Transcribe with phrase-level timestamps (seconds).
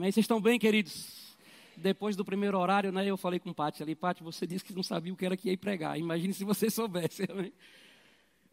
[0.00, 0.10] Amém?
[0.10, 1.36] Vocês estão bem, queridos?
[1.76, 4.72] Depois do primeiro horário, né, eu falei com o Pati ali, Pati, você disse que
[4.72, 5.98] não sabia o que era que ia pregar.
[5.98, 7.30] Imagine se você soubesse.
[7.30, 7.52] Amém?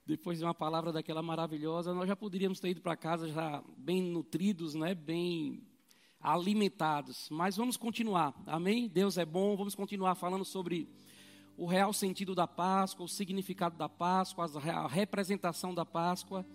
[0.05, 4.01] Depois de uma palavra daquela maravilhosa, nós já poderíamos ter ido para casa já bem
[4.01, 5.63] nutridos, né, bem
[6.19, 7.29] alimentados.
[7.31, 8.33] Mas vamos continuar.
[8.45, 8.89] Amém?
[8.89, 9.55] Deus é bom.
[9.55, 10.85] Vamos continuar falando sobre
[11.55, 16.45] o real sentido da Páscoa, o significado da Páscoa, a representação da Páscoa.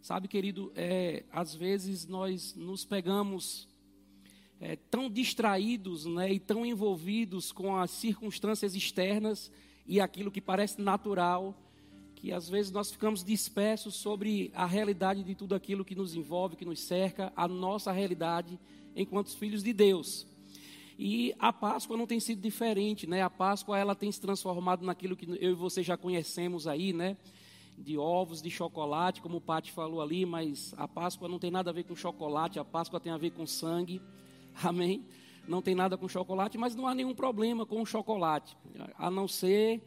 [0.00, 3.68] Sabe, querido, é, às vezes nós nos pegamos
[4.60, 9.50] é, tão distraídos né, e tão envolvidos com as circunstâncias externas
[9.86, 11.54] e aquilo que parece natural,
[12.14, 16.56] que às vezes nós ficamos dispersos sobre a realidade de tudo aquilo que nos envolve,
[16.56, 18.60] que nos cerca, a nossa realidade
[18.94, 20.26] enquanto filhos de Deus.
[20.98, 23.22] E a Páscoa não tem sido diferente, né?
[23.22, 27.16] A Páscoa ela tem se transformado naquilo que eu e você já conhecemos aí, né?
[27.78, 31.70] De ovos, de chocolate, como o Pati falou ali, mas a Páscoa não tem nada
[31.70, 34.02] a ver com chocolate, a Páscoa tem a ver com sangue.
[34.64, 35.04] Amém?
[35.48, 38.56] Não tem nada com chocolate, mas não há nenhum problema com chocolate,
[38.96, 39.82] a não ser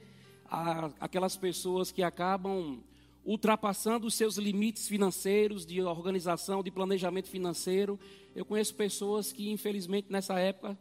[0.50, 2.80] a, aquelas pessoas que acabam
[3.26, 7.98] ultrapassando os seus limites financeiros, de organização, de planejamento financeiro.
[8.36, 10.78] Eu conheço pessoas que, infelizmente, nessa época,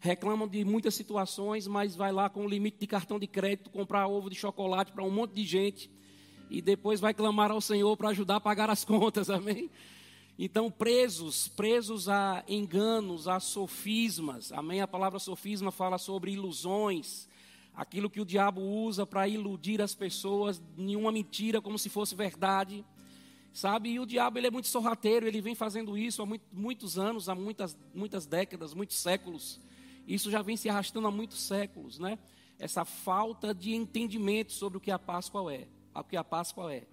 [0.00, 4.06] reclamam de muitas situações, mas vai lá com o limite de cartão de crédito comprar
[4.06, 5.90] ovo de chocolate para um monte de gente
[6.50, 9.70] e depois vai clamar ao Senhor para ajudar a pagar as contas, amém?
[10.38, 14.82] Então, presos, presos a enganos, a sofismas, amém?
[14.82, 17.26] A palavra sofisma fala sobre ilusões,
[17.74, 22.84] aquilo que o diabo usa para iludir as pessoas, nenhuma mentira como se fosse verdade,
[23.50, 23.88] sabe?
[23.90, 27.30] E o diabo ele é muito sorrateiro, ele vem fazendo isso há muito, muitos anos,
[27.30, 29.58] há muitas, muitas décadas, muitos séculos.
[30.06, 32.18] Isso já vem se arrastando há muitos séculos, né?
[32.58, 36.86] Essa falta de entendimento sobre o que a Páscoa é, o que a Páscoa é.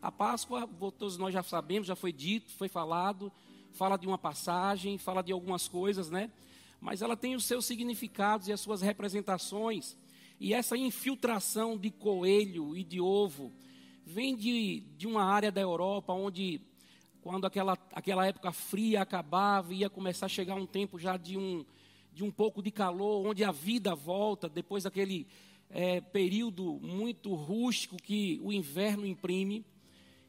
[0.00, 3.32] A Páscoa, todos nós já sabemos, já foi dito, foi falado,
[3.72, 6.30] fala de uma passagem, fala de algumas coisas, né?
[6.80, 9.96] Mas ela tem os seus significados e as suas representações.
[10.38, 13.52] E essa infiltração de coelho e de ovo
[14.04, 16.60] vem de, de uma área da Europa onde,
[17.22, 21.64] quando aquela, aquela época fria acabava, ia começar a chegar um tempo já de um,
[22.12, 25.26] de um pouco de calor, onde a vida volta, depois daquele
[25.70, 29.64] é, período muito rústico que o inverno imprime.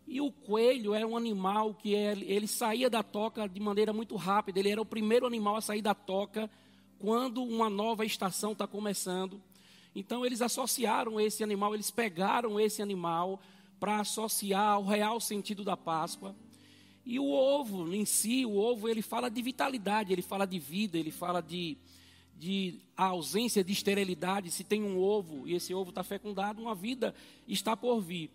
[0.08, 4.16] E o coelho era um animal que ele, ele saía da toca de maneira muito
[4.16, 6.50] rápida, ele era o primeiro animal a sair da toca
[6.98, 9.42] quando uma nova estação está começando.
[9.94, 13.42] Então eles associaram esse animal, eles pegaram esse animal
[13.80, 16.36] para associar ao real sentido da Páscoa.
[17.06, 20.98] E o ovo em si, o ovo, ele fala de vitalidade, ele fala de vida,
[20.98, 21.78] ele fala de,
[22.38, 24.52] de ausência de esterilidade.
[24.52, 27.16] Se tem um ovo e esse ovo está fecundado, uma vida
[27.48, 28.30] está por vir.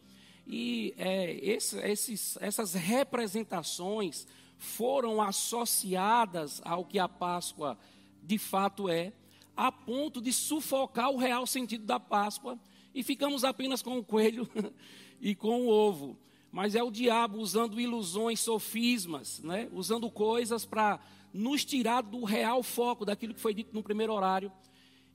[0.46, 4.26] E é, esse, esses, essas representações
[4.58, 7.78] foram associadas ao que a Páscoa
[8.22, 9.12] de fato é,
[9.56, 12.58] a ponto de sufocar o real sentido da Páscoa
[12.94, 14.48] e ficamos apenas com o coelho
[15.20, 16.18] e com o ovo
[16.52, 19.70] mas é o diabo usando ilusões, sofismas, né?
[19.72, 21.00] usando coisas para
[21.32, 24.52] nos tirar do real foco daquilo que foi dito no primeiro horário.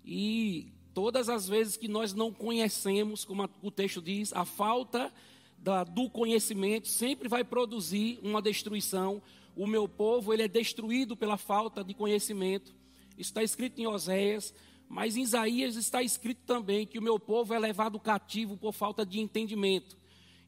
[0.04, 5.14] E todas as vezes que nós não conhecemos, como o texto diz, a falta
[5.60, 9.22] da, do conhecimento sempre vai produzir uma destruição.
[9.56, 12.74] O meu povo ele é destruído pela falta de conhecimento.
[13.12, 14.56] Isso está escrito em Oséias,
[14.90, 19.06] mas em Isaías está escrito também que o meu povo é levado cativo por falta
[19.06, 19.96] de entendimento.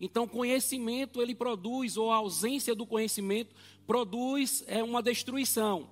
[0.01, 3.53] Então, conhecimento ele produz, ou a ausência do conhecimento
[3.85, 5.91] produz é uma destruição.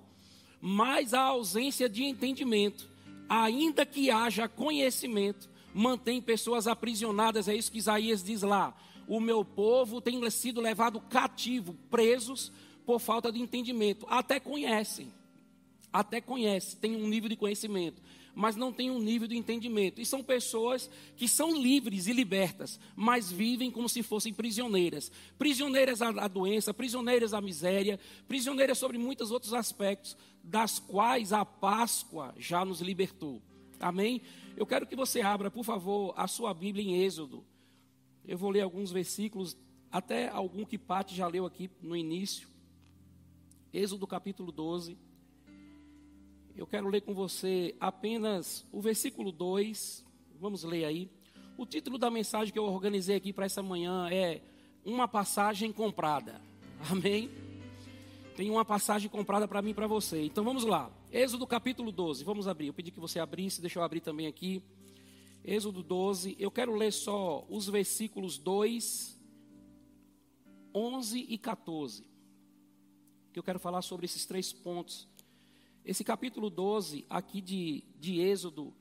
[0.60, 2.97] Mas a ausência de entendimento,
[3.28, 7.48] ainda que haja conhecimento, mantém pessoas aprisionadas.
[7.48, 8.74] É isso que Isaías diz lá.
[9.06, 12.52] O meu povo tem sido levado cativo, presos
[12.84, 14.06] por falta de entendimento.
[14.08, 15.12] Até conhecem,
[15.92, 18.02] até conhecem, tem um nível de conhecimento,
[18.38, 20.00] mas não têm um nível de entendimento.
[20.00, 25.10] E são pessoas que são livres e libertas, mas vivem como se fossem prisioneiras.
[25.36, 32.32] Prisioneiras à doença, prisioneiras à miséria, prisioneiras sobre muitos outros aspectos, das quais a Páscoa
[32.38, 33.42] já nos libertou.
[33.80, 34.22] Amém?
[34.56, 37.44] Eu quero que você abra, por favor, a sua Bíblia em Êxodo.
[38.24, 39.56] Eu vou ler alguns versículos,
[39.90, 42.48] até algum que Pati já leu aqui no início.
[43.72, 45.07] Êxodo capítulo 12
[46.58, 50.04] eu quero ler com você apenas o versículo 2.
[50.40, 51.08] Vamos ler aí.
[51.56, 54.42] O título da mensagem que eu organizei aqui para essa manhã é
[54.84, 56.40] Uma Passagem Comprada.
[56.90, 57.30] Amém?
[58.36, 60.24] Tem uma passagem comprada para mim e para você.
[60.24, 60.90] Então vamos lá.
[61.12, 62.24] Êxodo capítulo 12.
[62.24, 62.66] Vamos abrir.
[62.66, 64.60] Eu pedi que você abrisse, deixa eu abrir também aqui.
[65.44, 66.34] Êxodo 12.
[66.40, 69.16] Eu quero ler só os versículos 2,
[70.74, 72.02] 11 e 14.
[73.32, 75.08] Que eu quero falar sobre esses três pontos
[75.88, 78.74] Esse capítulo 12 aqui de, de Êxodo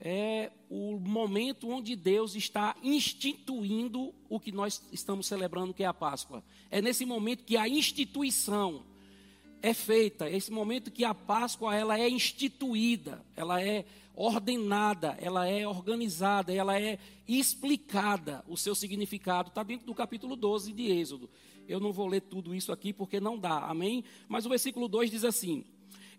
[0.00, 5.94] é o momento onde Deus está instituindo o que nós estamos celebrando, que é a
[5.94, 6.42] Páscoa.
[6.68, 8.82] É nesse momento que a instituição
[9.62, 13.84] é feita, é esse momento que a Páscoa ela é instituída, ela é
[14.16, 16.98] ordenada, ela é organizada, ela é
[17.28, 18.44] explicada.
[18.48, 21.30] O seu significado está dentro do capítulo 12 de Êxodo.
[21.68, 24.02] Eu não vou ler tudo isso aqui porque não dá, amém?
[24.28, 25.64] Mas o versículo 2 diz assim: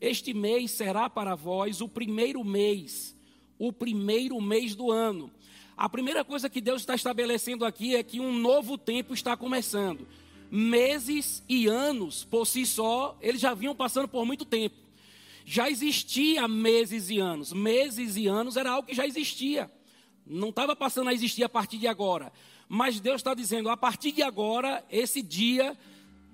[0.04, 3.16] Este mês será para vós o primeiro mês,
[3.58, 5.32] o primeiro mês do ano.
[5.78, 10.06] A primeira coisa que Deus está estabelecendo aqui é que um novo tempo está começando.
[10.52, 14.76] Meses e anos, por si só, eles já vinham passando por muito tempo.
[15.46, 17.54] Já existia meses e anos.
[17.54, 19.72] Meses e anos era algo que já existia.
[20.28, 22.30] Não estava passando a existir a partir de agora.
[22.68, 25.78] Mas Deus está dizendo, a partir de agora, esse dia,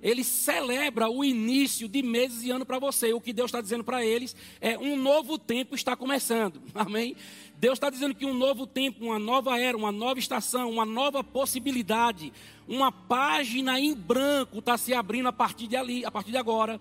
[0.01, 3.13] ele celebra o início de meses e ano para você.
[3.13, 6.61] O que Deus está dizendo para eles é um novo tempo está começando.
[6.73, 7.15] Amém?
[7.57, 11.23] Deus está dizendo que um novo tempo, uma nova era, uma nova estação, uma nova
[11.23, 12.31] possibilidade,
[12.67, 16.79] uma página em branco está se abrindo a partir de ali, a partir de agora.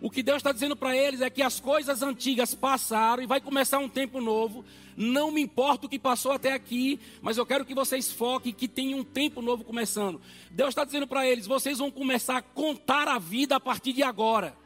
[0.00, 3.40] O que Deus está dizendo para eles é que as coisas antigas passaram e vai
[3.40, 4.64] começar um tempo novo.
[4.96, 8.68] Não me importa o que passou até aqui, mas eu quero que vocês foquem que
[8.68, 10.20] tem um tempo novo começando.
[10.50, 14.02] Deus está dizendo para eles: vocês vão começar a contar a vida a partir de
[14.02, 14.56] agora.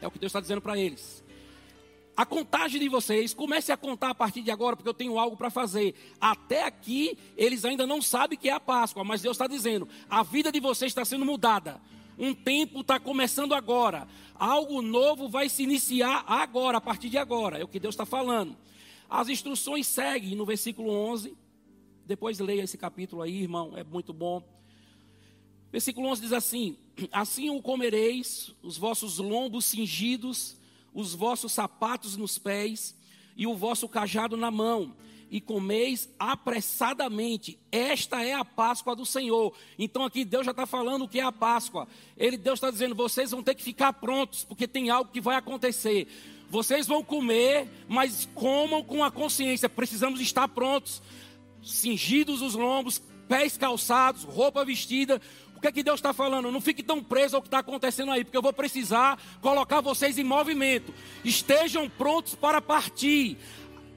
[0.00, 1.24] É o que Deus está dizendo para eles.
[2.16, 5.36] A contagem de vocês, comece a contar a partir de agora, porque eu tenho algo
[5.36, 5.94] para fazer.
[6.20, 10.24] Até aqui, eles ainda não sabem que é a Páscoa, mas Deus está dizendo: a
[10.24, 11.80] vida de vocês está sendo mudada.
[12.18, 14.08] Um tempo está começando agora.
[14.34, 17.58] Algo novo vai se iniciar agora, a partir de agora.
[17.58, 18.56] É o que Deus está falando.
[19.08, 21.36] As instruções seguem no versículo 11.
[22.04, 24.42] Depois leia esse capítulo aí, irmão, é muito bom.
[25.70, 26.76] Versículo 11 diz assim:
[27.12, 30.56] Assim o comereis, os vossos lombos cingidos,
[30.92, 32.96] os vossos sapatos nos pés
[33.36, 34.96] e o vosso cajado na mão
[35.30, 37.58] e comeis apressadamente.
[37.70, 39.52] Esta é a Páscoa do Senhor.
[39.78, 41.86] Então aqui Deus já está falando o que é a Páscoa.
[42.16, 45.36] Ele, Deus está dizendo: vocês vão ter que ficar prontos, porque tem algo que vai
[45.36, 46.08] acontecer.
[46.50, 49.68] Vocês vão comer, mas comam com a consciência.
[49.68, 51.02] Precisamos estar prontos,
[51.62, 55.20] cingidos os lombos, pés calçados, roupa vestida.
[55.54, 56.52] O que é que Deus está falando?
[56.52, 60.16] Não fique tão preso ao que está acontecendo aí, porque eu vou precisar colocar vocês
[60.16, 60.94] em movimento.
[61.24, 63.36] Estejam prontos para partir.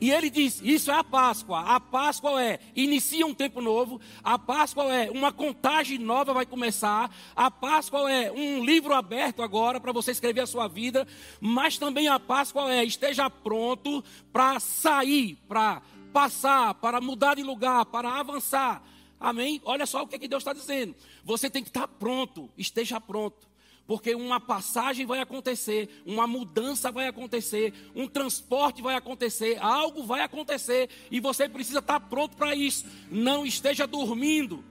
[0.02, 1.60] E ele diz: Isso é a Páscoa.
[1.60, 4.02] A Páscoa é inicia um tempo novo.
[4.24, 7.16] A Páscoa é uma contagem nova vai começar.
[7.36, 11.08] A Páscoa é um livro aberto agora para você escrever a sua vida.
[11.40, 14.04] Mas também a Páscoa é esteja pronto
[14.34, 18.84] para sair, para passar, para mudar de lugar, para avançar.
[19.20, 19.62] Amém?
[19.64, 20.96] Olha só o que, é que Deus está dizendo.
[21.24, 23.51] Você tem que estar pronto, esteja pronto
[23.88, 30.22] porque uma passagem vai acontecer, uma mudança vai acontecer, um transporte vai acontecer, algo vai
[30.22, 32.86] acontecer e você precisa estar pronto para isso.
[33.10, 34.64] Não esteja dormindo.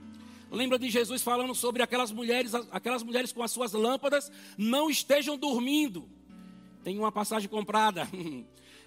[0.51, 5.37] Lembra de Jesus falando sobre aquelas mulheres, aquelas mulheres com as suas lâmpadas, não estejam
[5.37, 6.09] dormindo.
[6.83, 8.07] Tem uma passagem comprada.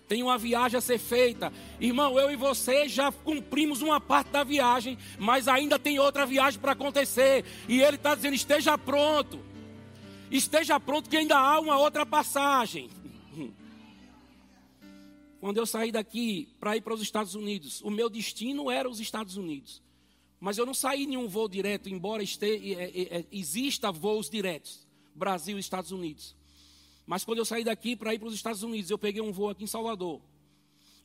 [0.06, 1.50] Tem uma viagem a ser feita.
[1.80, 6.60] Irmão, eu e você já cumprimos uma parte da viagem, mas ainda tem outra viagem
[6.60, 7.42] para acontecer.
[7.66, 9.40] E ele está dizendo: esteja pronto.
[10.34, 12.90] Esteja pronto que ainda há uma outra passagem.
[15.38, 18.98] Quando eu saí daqui para ir para os Estados Unidos, o meu destino era os
[18.98, 19.80] Estados Unidos.
[20.40, 24.84] Mas eu não saí em um voo direto, embora este, é, é, exista voos diretos,
[25.14, 26.34] Brasil e Estados Unidos.
[27.06, 29.50] Mas quando eu saí daqui para ir para os Estados Unidos, eu peguei um voo
[29.50, 30.20] aqui em Salvador.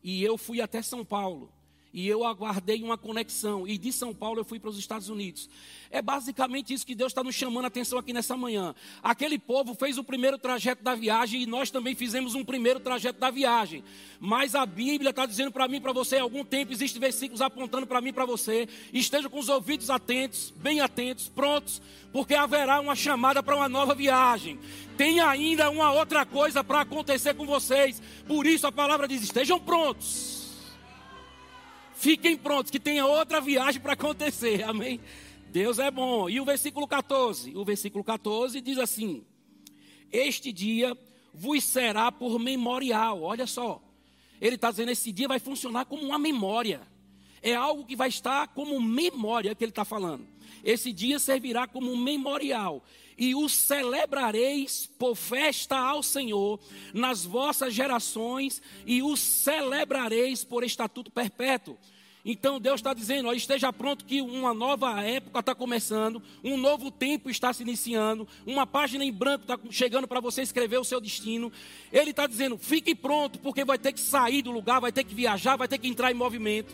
[0.03, 1.53] E eu fui até São Paulo.
[1.91, 3.67] E eu aguardei uma conexão.
[3.67, 5.50] E de São Paulo eu fui para os Estados Unidos.
[5.89, 8.75] É basicamente isso que Deus está nos chamando a atenção aqui nessa manhã.
[9.01, 13.19] Aquele povo fez o primeiro trajeto da viagem e nós também fizemos um primeiro trajeto
[13.19, 13.84] da viagem.
[14.19, 17.88] Mas a Bíblia está dizendo para mim para você, há algum tempo existem versículos apontando
[17.88, 18.69] para mim para você.
[18.93, 21.81] Esteja com os ouvidos atentos, bem atentos, prontos,
[22.13, 24.60] porque haverá uma chamada para uma nova viagem.
[24.96, 28.00] Tem ainda uma outra coisa para acontecer com vocês.
[28.27, 30.38] Por isso a palavra diz: estejam prontos
[32.00, 34.63] Fiquem prontos, que tenha outra viagem para acontecer.
[34.68, 35.01] Amém?
[35.51, 36.29] Deus é bom.
[36.29, 37.58] E o versículo 14?
[37.58, 39.25] O versículo 14 diz assim:
[40.10, 40.98] Este dia
[41.34, 43.22] vos será por memorial.
[43.22, 43.84] Olha só.
[44.39, 46.82] Ele está dizendo: esse dia vai funcionar como uma memória.
[47.41, 50.25] É algo que vai estar como memória que ele está falando.
[50.63, 52.82] Esse dia servirá como memorial.
[53.19, 56.57] E o celebrareis por festa ao Senhor
[56.93, 61.77] nas vossas gerações, e o celebrareis por estatuto perpétuo.
[62.23, 66.91] Então Deus está dizendo: ó, esteja pronto que uma nova época está começando, um novo
[66.91, 70.99] tempo está se iniciando, uma página em branco está chegando para você escrever o seu
[70.99, 71.51] destino.
[71.91, 75.15] Ele está dizendo: fique pronto, porque vai ter que sair do lugar, vai ter que
[75.15, 76.73] viajar, vai ter que entrar em movimento.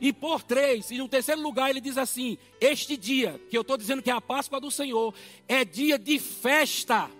[0.00, 3.76] E por três, e no terceiro lugar, ele diz assim: Este dia, que eu estou
[3.76, 5.14] dizendo que é a Páscoa do Senhor,
[5.46, 7.10] é dia de festa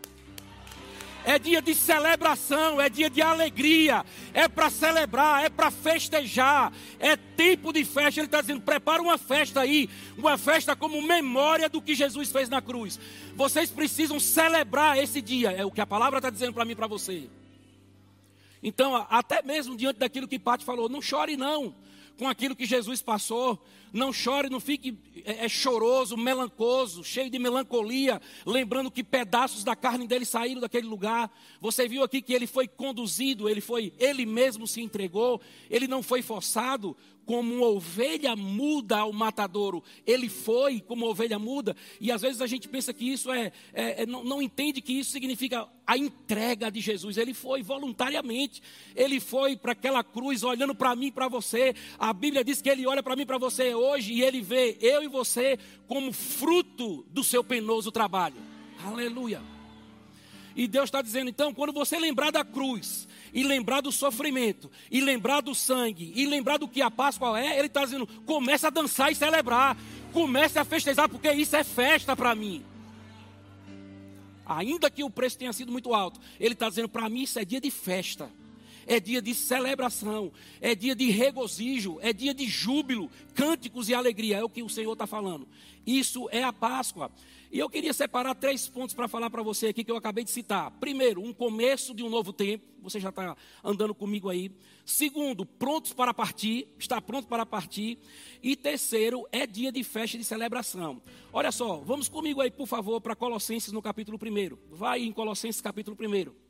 [1.25, 7.17] é dia de celebração, é dia de alegria, é para celebrar, é para festejar, é
[7.17, 8.21] tempo de festa.
[8.21, 12.49] Ele está dizendo: prepara uma festa aí, uma festa como memória do que Jesus fez
[12.49, 12.99] na cruz.
[13.35, 16.77] Vocês precisam celebrar esse dia, é o que a palavra está dizendo para mim e
[16.77, 17.29] para você.
[18.63, 21.75] Então, até mesmo diante daquilo que Pati falou, não chore não
[22.19, 23.63] com aquilo que Jesus passou.
[23.93, 29.75] Não chore, não fique é, é, choroso, melancoso, cheio de melancolia, lembrando que pedaços da
[29.75, 31.31] carne dele saíram daquele lugar.
[31.61, 36.03] Você viu aqui que ele foi conduzido, ele foi, ele mesmo se entregou, ele não
[36.03, 39.83] foi forçado como ovelha muda ao matadouro.
[40.07, 44.03] Ele foi como ovelha muda, e às vezes a gente pensa que isso é, é,
[44.03, 47.17] é não, não entende que isso significa a entrega de Jesus.
[47.17, 48.63] Ele foi voluntariamente,
[48.95, 51.75] ele foi para aquela cruz olhando para mim para você.
[51.99, 55.03] A Bíblia diz que ele olha para mim para você hoje e ele vê eu
[55.03, 58.37] e você como fruto do seu penoso trabalho.
[58.85, 59.43] Aleluia.
[60.55, 65.01] E Deus está dizendo, então, quando você lembrar da cruz, e lembrar do sofrimento, e
[65.01, 68.71] lembrar do sangue, e lembrar do que a Páscoa é, Ele está dizendo: comece a
[68.71, 69.77] dançar e celebrar,
[70.13, 72.65] comece a festejar, porque isso é festa para mim.
[74.47, 77.45] Ainda que o preço tenha sido muito alto, Ele está dizendo: para mim isso é
[77.45, 78.40] dia de festa
[78.87, 84.39] é dia de celebração, é dia de regozijo, é dia de júbilo, cânticos e alegria,
[84.39, 85.47] é o que o Senhor está falando.
[85.87, 87.11] Isso é a Páscoa.
[87.53, 90.31] E eu queria separar três pontos para falar para você aqui que eu acabei de
[90.31, 90.71] citar.
[90.79, 94.53] Primeiro, um começo de um novo tempo, você já está andando comigo aí.
[94.85, 97.99] Segundo, prontos para partir, está pronto para partir.
[98.41, 101.03] E terceiro, é dia de festa e de celebração.
[101.33, 104.77] Olha só, vamos comigo aí, por favor, para Colossenses no capítulo 1.
[104.77, 106.50] Vai em Colossenses capítulo 1.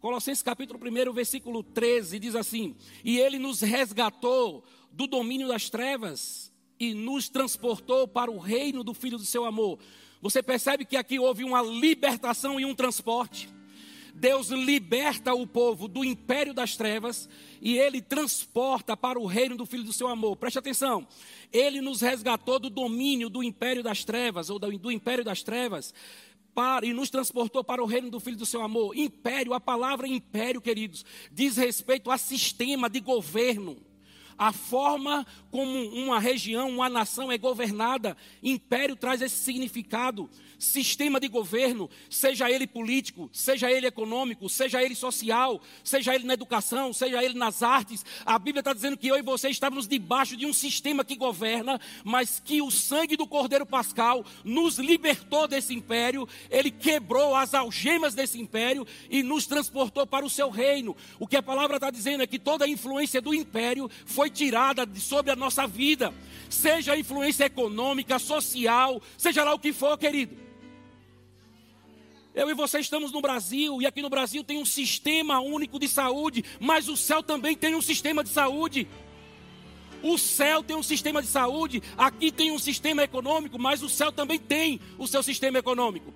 [0.00, 4.62] Colossenses capítulo 1, versículo 13, diz assim: E ele nos resgatou
[4.92, 9.78] do domínio das trevas e nos transportou para o reino do Filho do seu amor.
[10.20, 13.48] Você percebe que aqui houve uma libertação e um transporte.
[14.14, 17.28] Deus liberta o povo do império das trevas
[17.60, 20.36] e ele transporta para o reino do Filho do seu amor.
[20.36, 21.06] Preste atenção.
[21.52, 25.92] Ele nos resgatou do domínio do império das trevas, ou do, império das trevas,
[26.56, 28.96] para, e nos transportou para o reino do Filho do seu amor.
[28.96, 33.76] Império, a palavra império, queridos, diz respeito a sistema de governo.
[34.38, 40.28] A forma como uma região, uma nação é governada, império traz esse significado
[40.58, 46.34] sistema de governo, seja ele político, seja ele econômico, seja ele social, seja ele na
[46.34, 48.04] educação, seja ele nas artes.
[48.24, 51.80] A Bíblia está dizendo que eu e você estávamos debaixo de um sistema que governa,
[52.04, 58.14] mas que o sangue do Cordeiro Pascal nos libertou desse império, ele quebrou as algemas
[58.14, 60.96] desse império e nos transportou para o seu reino.
[61.18, 64.86] O que a palavra está dizendo é que toda a influência do império foi tirada
[64.86, 66.12] de sobre a nossa vida,
[66.48, 70.36] seja influência econômica, social, seja lá o que for, querido.
[72.34, 75.88] Eu e você estamos no Brasil, e aqui no Brasil tem um sistema único de
[75.88, 78.86] saúde, mas o céu também tem um sistema de saúde.
[80.02, 84.12] O céu tem um sistema de saúde, aqui tem um sistema econômico, mas o céu
[84.12, 86.12] também tem o seu sistema econômico.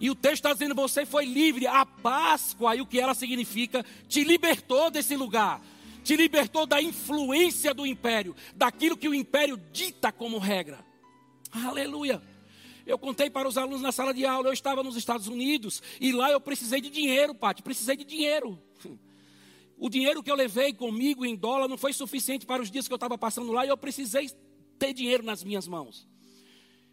[0.00, 3.84] E o texto está dizendo: você foi livre, a Páscoa, e o que ela significa,
[4.08, 5.62] te libertou desse lugar,
[6.02, 10.84] te libertou da influência do império, daquilo que o império dita como regra.
[11.50, 12.22] Aleluia.
[12.86, 16.12] Eu contei para os alunos na sala de aula, eu estava nos Estados Unidos e
[16.12, 18.60] lá eu precisei de dinheiro, Pati, precisei de dinheiro.
[19.82, 22.92] O dinheiro que eu levei comigo em dólar não foi suficiente para os dias que
[22.92, 24.30] eu estava passando lá e eu precisei
[24.78, 26.06] ter dinheiro nas minhas mãos.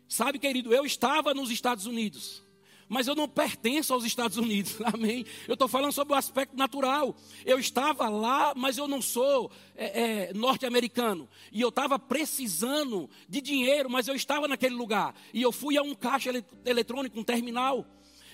[0.07, 2.46] Sabe, querido, eu estava nos Estados Unidos
[2.89, 5.25] mas eu não pertenço aos Estados Unidos, amém?
[5.47, 7.15] Eu estou falando sobre o aspecto natural.
[7.45, 11.27] Eu estava lá, mas eu não sou é, é, norte-americano.
[11.51, 15.13] E eu estava precisando de dinheiro, mas eu estava naquele lugar.
[15.33, 16.31] E eu fui a um caixa
[16.65, 17.85] eletrônico, um terminal.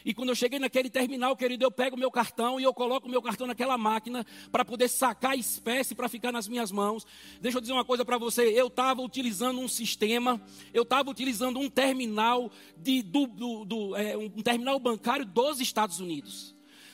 [0.05, 3.22] E quando eu cheguei naquele terminal, querido, eu pego meu cartão e eu coloco meu
[3.22, 7.05] cartão naquela máquina para poder sacar espécie para ficar nas minhas mãos.
[7.39, 8.43] Deixa eu dizer uma coisa para você.
[8.50, 10.41] Eu estava utilizando um sistema,
[10.74, 16.00] eu estava utilizando um terminal de, do, do, do é, um terminal bancário dos Estados
[16.00, 16.53] Unidos.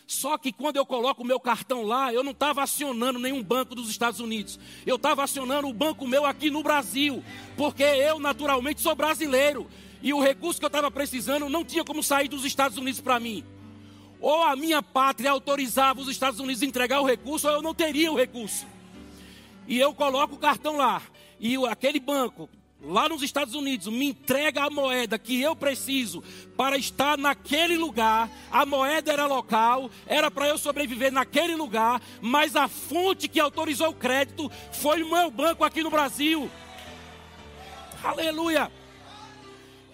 [0.09, 3.75] Só que quando eu coloco o meu cartão lá, eu não estava acionando nenhum banco
[3.75, 4.59] dos Estados Unidos.
[4.83, 7.23] Eu estava acionando o banco meu aqui no Brasil.
[7.55, 9.69] Porque eu, naturalmente, sou brasileiro
[10.01, 13.19] e o recurso que eu estava precisando não tinha como sair dos Estados Unidos para
[13.19, 13.43] mim.
[14.21, 17.73] Ou a minha pátria autorizava os Estados Unidos a entregar o recurso, ou eu não
[17.73, 18.65] teria o recurso.
[19.67, 21.01] E eu coloco o cartão lá.
[21.39, 22.49] e aquele banco
[22.81, 26.23] lá nos Estados Unidos me entrega a moeda que eu preciso
[26.55, 32.55] para estar naquele lugar, a moeda era local, era para eu sobreviver naquele lugar, mas
[32.55, 36.49] a fonte que autorizou o crédito foi o meu banco aqui no Brasil.
[38.03, 38.78] Aleluia!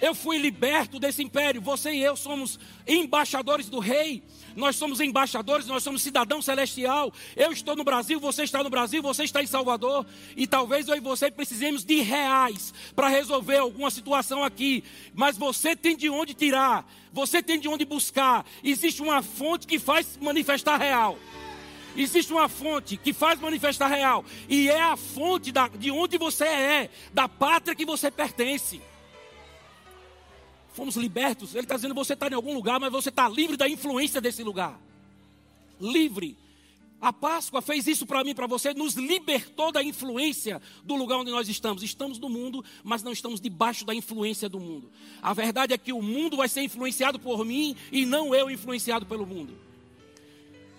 [0.01, 1.61] Eu fui liberto desse império.
[1.61, 4.21] Você e eu somos embaixadores do rei.
[4.55, 7.11] Nós somos embaixadores, nós somos cidadão celestial.
[7.35, 10.05] Eu estou no Brasil, você está no Brasil, você está em Salvador.
[10.35, 14.83] E talvez eu e você precisemos de reais para resolver alguma situação aqui.
[15.13, 18.45] Mas você tem de onde tirar, você tem de onde buscar.
[18.63, 21.17] Existe uma fonte que faz manifestar real.
[21.97, 24.25] Existe uma fonte que faz manifestar real.
[24.49, 28.81] E é a fonte da, de onde você é, da pátria que você pertence
[30.75, 31.55] fomos libertos.
[31.55, 34.43] Ele está dizendo: você está em algum lugar, mas você está livre da influência desse
[34.43, 34.79] lugar.
[35.79, 36.37] Livre.
[37.01, 41.29] A Páscoa fez isso para mim, para você, nos libertou da influência do lugar onde
[41.29, 41.83] nós estamos.
[41.83, 44.89] Estamos no mundo, mas não estamos debaixo da influência do mundo.
[45.21, 49.05] A verdade é que o mundo vai ser influenciado por mim e não eu influenciado
[49.05, 49.53] pelo mundo.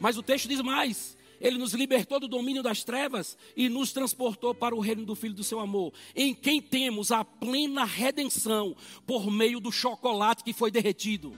[0.01, 4.55] Mas o texto diz mais: ele nos libertou do domínio das trevas e nos transportou
[4.55, 8.77] para o reino do Filho do seu amor, em quem temos a plena redenção
[9.07, 11.37] por meio do chocolate que foi derretido.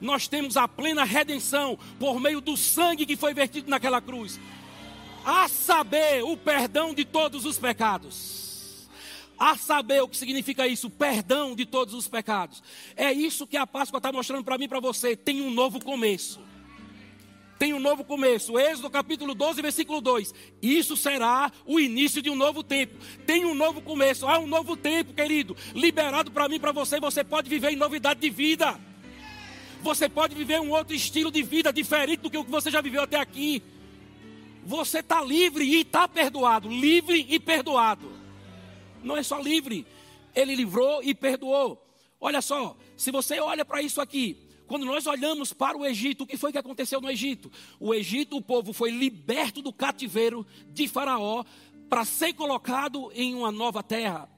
[0.00, 4.40] Nós temos a plena redenção por meio do sangue que foi vertido naquela cruz.
[5.24, 8.88] A saber, o perdão de todos os pecados.
[9.38, 12.60] A saber o que significa isso, perdão de todos os pecados.
[12.96, 15.14] É isso que a Páscoa está mostrando para mim e para você.
[15.14, 16.40] Tem um novo começo
[17.62, 18.58] tem um novo começo.
[18.58, 20.34] Êxodo capítulo 12, versículo 2.
[20.60, 22.92] Isso será o início de um novo tempo.
[23.24, 24.26] Tem um novo começo.
[24.26, 26.98] Há um novo tempo, querido, liberado para mim, para você.
[26.98, 28.76] Você pode viver em novidade de vida.
[29.80, 32.80] Você pode viver um outro estilo de vida diferente do que o que você já
[32.80, 33.62] viveu até aqui.
[34.66, 36.68] Você está livre e está perdoado.
[36.68, 38.10] Livre e perdoado.
[39.04, 39.86] Não é só livre.
[40.34, 41.80] Ele livrou e perdoou.
[42.20, 44.36] Olha só, se você olha para isso aqui,
[44.72, 47.52] quando nós olhamos para o Egito, o que foi que aconteceu no Egito?
[47.78, 51.44] O Egito, o povo foi liberto do cativeiro de Faraó
[51.90, 54.30] para ser colocado em uma nova terra,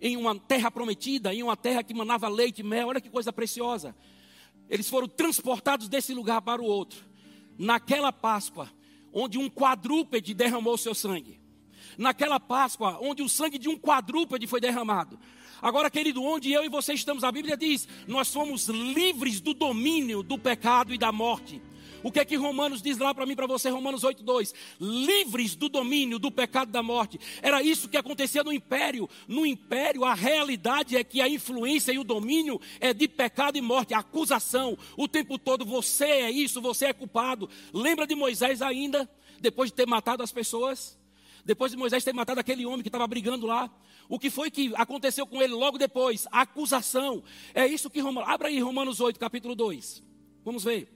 [0.00, 2.88] em uma terra prometida, em uma terra que manava leite e mel.
[2.88, 3.94] Olha que coisa preciosa.
[4.66, 7.04] Eles foram transportados desse lugar para o outro.
[7.58, 8.70] Naquela Páscoa,
[9.12, 11.38] onde um quadrúpede derramou seu sangue.
[11.98, 15.20] Naquela Páscoa, onde o sangue de um quadrúpede foi derramado.
[15.62, 20.20] Agora, querido, onde eu e você estamos, a Bíblia diz: nós somos livres do domínio
[20.20, 21.62] do pecado e da morte.
[22.02, 24.52] O que é que Romanos diz lá para mim, para você, Romanos 8:2?
[24.80, 27.20] Livres do domínio do pecado e da morte.
[27.40, 29.08] Era isso que acontecia no império.
[29.28, 33.60] No império, a realidade é que a influência e o domínio é de pecado e
[33.60, 34.76] morte, acusação.
[34.96, 37.48] O tempo todo você é isso, você é culpado.
[37.72, 39.08] Lembra de Moisés ainda,
[39.40, 40.98] depois de ter matado as pessoas?
[41.44, 43.70] Depois de Moisés ter matado aquele homem que estava brigando lá,
[44.08, 46.26] o que foi que aconteceu com ele logo depois?
[46.30, 47.22] A acusação.
[47.54, 48.28] É isso que Romanos.
[48.28, 50.02] Abra aí Romanos 8, capítulo 2.
[50.44, 50.92] Vamos ver.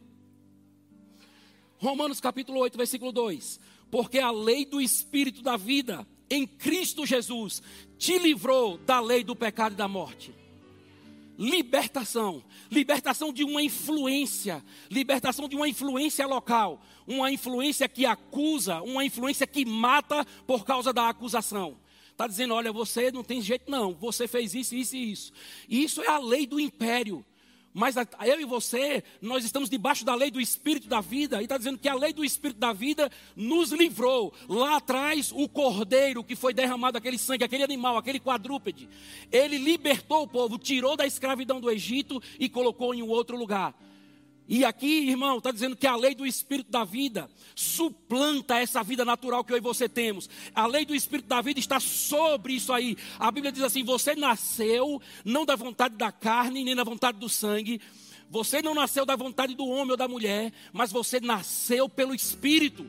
[1.78, 3.60] Romanos capítulo 8, versículo 2.
[3.90, 7.62] Porque a lei do Espírito da vida em Cristo Jesus
[7.98, 10.34] te livrou da lei do pecado e da morte.
[11.38, 19.04] Libertação, libertação de uma influência, libertação de uma influência local, uma influência que acusa, uma
[19.04, 21.76] influência que mata por causa da acusação.
[22.16, 23.92] Está dizendo: olha, você não tem jeito, não.
[23.92, 25.32] Você fez isso, isso e isso.
[25.68, 27.22] E isso é a lei do império.
[27.74, 31.42] Mas eu e você, nós estamos debaixo da lei do Espírito da vida.
[31.42, 34.32] E está dizendo que a lei do Espírito da vida nos livrou.
[34.48, 38.88] Lá atrás, o cordeiro que foi derramado, aquele sangue, aquele animal, aquele quadrúpede.
[39.30, 43.74] Ele libertou o povo, tirou da escravidão do Egito e colocou em um outro lugar.
[44.48, 49.04] E aqui, irmão, está dizendo que a lei do Espírito da vida suplanta essa vida
[49.04, 50.30] natural que eu e você temos.
[50.54, 52.96] A lei do Espírito da vida está sobre isso aí.
[53.18, 57.28] A Bíblia diz assim: você nasceu não da vontade da carne, nem da vontade do
[57.28, 57.80] sangue.
[58.30, 62.86] Você não nasceu da vontade do homem ou da mulher, mas você nasceu pelo Espírito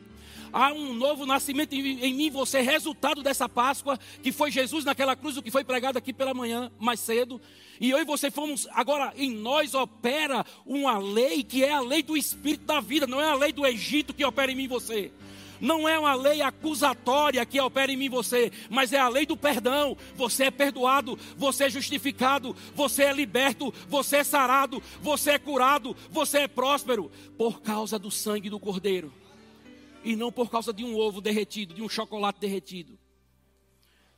[0.51, 5.15] há um novo nascimento em, mim, você é resultado dessa Páscoa, que foi Jesus naquela
[5.15, 7.41] cruz, o que foi pregado aqui pela manhã, mais cedo.
[7.79, 12.01] E eu e você fomos, agora em nós opera uma lei que é a lei
[12.01, 15.11] do Espírito da vida, não é a lei do Egito que opera em mim você.
[15.59, 19.35] Não é uma lei acusatória que opera em mim você, mas é a lei do
[19.35, 19.97] perdão.
[20.15, 25.95] Você é perdoado, você é justificado, você é liberto, você é sarado, você é curado,
[26.11, 29.11] você é próspero por causa do sangue do Cordeiro
[30.03, 32.97] e não por causa de um ovo derretido, de um chocolate derretido.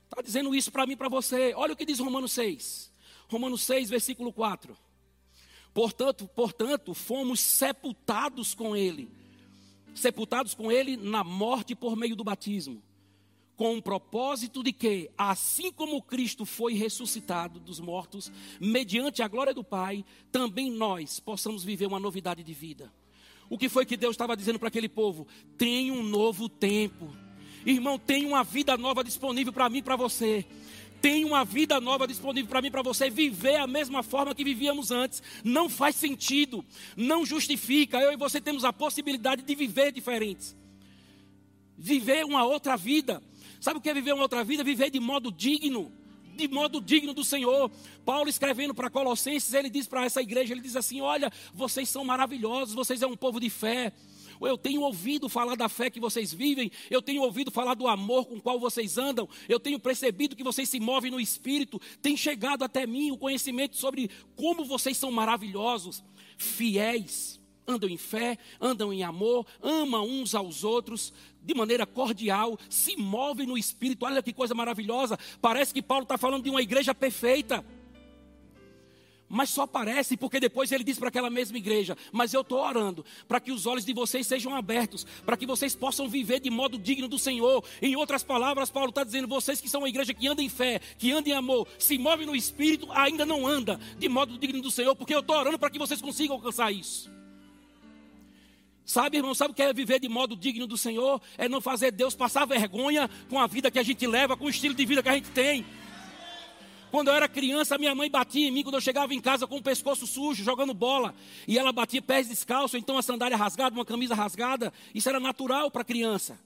[0.03, 1.53] Está dizendo isso para mim e para você.
[1.55, 2.91] Olha o que diz Romanos 6.
[3.27, 4.75] Romanos 6, versículo 4.
[5.73, 9.09] Portanto, portanto, fomos sepultados com ele.
[9.93, 12.81] Sepultados com ele na morte por meio do batismo.
[13.59, 19.53] com o propósito de que, assim como Cristo foi ressuscitado dos mortos, mediante a glória
[19.53, 22.89] do Pai, também nós possamos viver uma novidade de vida.
[23.49, 25.27] O que foi que Deus estava dizendo para aquele povo?
[25.57, 27.13] Tem um novo tempo.
[27.65, 30.45] Irmão, tem uma vida nova disponível para mim e para você.
[31.01, 33.09] Tem uma vida nova disponível para mim para você.
[33.09, 36.63] Viver a mesma forma que vivíamos antes não faz sentido,
[36.95, 37.99] não justifica.
[37.99, 40.55] Eu e você temos a possibilidade de viver diferentes.
[41.77, 43.23] Viver uma outra vida.
[43.59, 44.63] Sabe o que é viver uma outra vida?
[44.63, 45.91] Viver de modo digno
[46.39, 47.69] de modo digno do Senhor.
[48.05, 52.03] Paulo escrevendo para Colossenses, ele diz para essa igreja, ele diz assim: "Olha, vocês são
[52.03, 53.93] maravilhosos, vocês é um povo de fé.
[54.41, 58.25] Eu tenho ouvido falar da fé que vocês vivem, eu tenho ouvido falar do amor
[58.25, 62.15] com o qual vocês andam, eu tenho percebido que vocês se movem no espírito, tem
[62.15, 66.01] chegado até mim o conhecimento sobre como vocês são maravilhosos,
[66.37, 67.38] fiéis,
[67.69, 73.47] andam em fé, andam em amor, amam uns aos outros, de maneira cordial, se movem
[73.47, 74.05] no espírito.
[74.05, 75.17] Olha que coisa maravilhosa.
[75.41, 77.63] Parece que Paulo está falando de uma igreja perfeita.
[79.31, 83.05] Mas só parece porque depois ele diz para aquela mesma igreja: Mas eu estou orando
[83.27, 86.79] para que os olhos de vocês sejam abertos, para que vocês possam viver de modo
[86.79, 87.63] digno do Senhor.
[87.79, 90.79] Em outras palavras, Paulo está dizendo: Vocês que são uma igreja que anda em fé,
[90.97, 94.71] que anda em amor, se move no espírito, ainda não anda de modo digno do
[94.71, 97.18] Senhor, porque eu estou orando para que vocês consigam alcançar isso.
[98.89, 101.21] Sabe, irmão, sabe o que é viver de modo digno do Senhor?
[101.37, 104.49] É não fazer Deus passar vergonha com a vida que a gente leva, com o
[104.49, 105.63] estilo de vida que a gente tem.
[106.89, 109.57] Quando eu era criança, minha mãe batia em mim quando eu chegava em casa com
[109.57, 111.13] o pescoço sujo, jogando bola.
[111.47, 114.73] E ela batia pés descalços, então uma sandália rasgada, uma camisa rasgada.
[114.91, 116.39] Isso era natural para criança.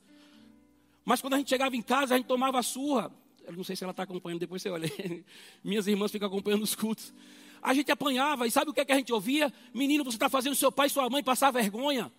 [1.06, 3.10] Mas quando a gente chegava em casa, a gente tomava surra.
[3.48, 4.92] Eu não sei se ela está acompanhando, depois você olha.
[5.64, 7.14] Minhas irmãs ficam acompanhando os cultos.
[7.62, 9.50] A gente apanhava, e sabe o que, é que a gente ouvia?
[9.74, 12.12] Menino, você está fazendo seu pai e sua mãe passar vergonha.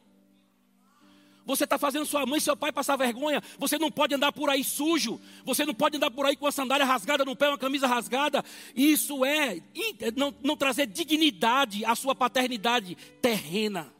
[1.46, 3.42] Você está fazendo sua mãe e seu pai passar vergonha.
[3.58, 5.20] Você não pode andar por aí sujo.
[5.44, 8.42] Você não pode andar por aí com a sandália rasgada no pé, uma camisa rasgada.
[8.74, 9.60] Isso é
[10.16, 13.92] não, não trazer dignidade à sua paternidade terrena.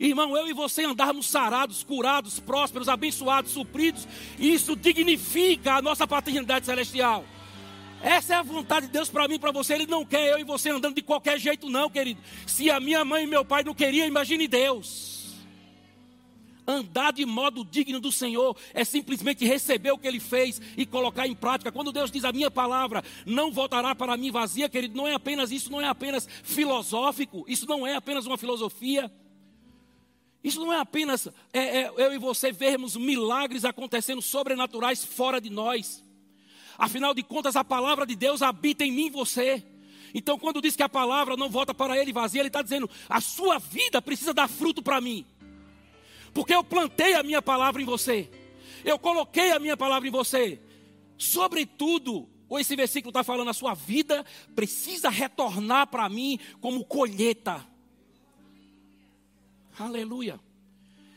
[0.00, 4.06] Irmão, eu e você andarmos sarados, curados, prósperos, abençoados, supridos,
[4.38, 7.24] isso dignifica a nossa paternidade celestial.
[8.00, 9.74] Essa é a vontade de Deus para mim e para você.
[9.74, 12.20] Ele não quer eu e você andando de qualquer jeito, não, querido.
[12.46, 15.17] Se a minha mãe e meu pai não queriam, imagine Deus.
[16.70, 21.26] Andar de modo digno do Senhor é simplesmente receber o que Ele fez e colocar
[21.26, 21.72] em prática.
[21.72, 25.50] Quando Deus diz a minha palavra não voltará para mim vazia, querido, não é apenas
[25.50, 29.10] isso, não é apenas filosófico, isso não é apenas uma filosofia.
[30.44, 35.48] Isso não é apenas é, é, eu e você vermos milagres acontecendo sobrenaturais fora de
[35.48, 36.04] nós.
[36.76, 39.64] Afinal de contas, a palavra de Deus habita em mim e você.
[40.12, 43.22] Então, quando diz que a palavra não volta para ele vazia, ele está dizendo: a
[43.22, 45.24] sua vida precisa dar fruto para mim.
[46.32, 48.30] Porque eu plantei a minha palavra em você.
[48.84, 50.60] Eu coloquei a minha palavra em você.
[51.16, 57.66] Sobretudo, ou esse versículo está falando, a sua vida precisa retornar para mim como colheita.
[59.78, 60.40] Aleluia.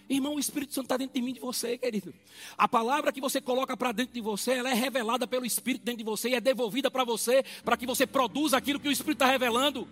[0.10, 2.14] Irmão, o Espírito Santo está dentro de mim, de você, querido.
[2.58, 6.00] A palavra que você coloca para dentro de você, ela é revelada pelo Espírito dentro
[6.00, 9.24] de você e é devolvida para você, para que você produza aquilo que o Espírito
[9.24, 9.88] está revelando.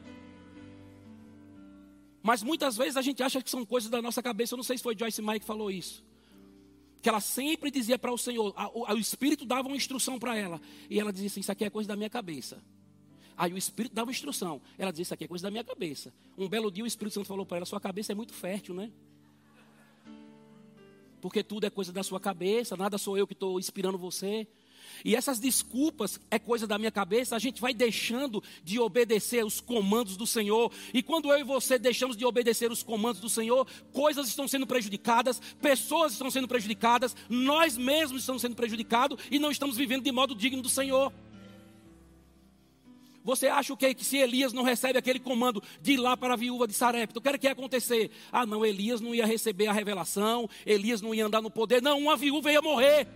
[2.21, 4.53] Mas muitas vezes a gente acha que são coisas da nossa cabeça.
[4.53, 6.03] Eu não sei se foi Joyce Meyer que falou isso.
[7.01, 10.36] Que ela sempre dizia para o Senhor, a, o, o, Espírito dava uma instrução para
[10.36, 10.60] ela.
[10.89, 12.62] E ela dizia assim: Isso aqui é coisa da minha cabeça.
[13.38, 14.62] Aí o Espírito dava uma instrução.
[14.77, 16.13] Ela dizia: Isso aqui é coisa da minha cabeça.
[16.38, 18.91] Um belo dia o Espírito Santo falou para ela: Sua cabeça é muito fértil, né?
[21.21, 24.47] Porque tudo é coisa da sua cabeça, nada sou eu que estou inspirando você.
[25.04, 29.60] E essas desculpas é coisa da minha cabeça, a gente vai deixando de obedecer os
[29.60, 30.71] comandos do Senhor.
[30.93, 34.67] E quando eu e você deixamos de obedecer os comandos do Senhor, coisas estão sendo
[34.67, 40.12] prejudicadas, pessoas estão sendo prejudicadas, nós mesmos estamos sendo prejudicados e não estamos vivendo de
[40.12, 41.12] modo digno do Senhor.
[43.23, 43.93] Você acha o que?
[43.93, 47.19] Que se Elias não recebe aquele comando de ir lá para a viúva de Sarepta,
[47.19, 48.10] o que era que ia acontecer?
[48.32, 51.99] Ah, não, Elias não ia receber a revelação, Elias não ia andar no poder, não,
[51.99, 53.08] uma viúva ia morrer.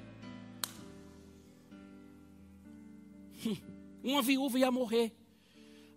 [4.04, 5.12] Uma viúva ia morrer.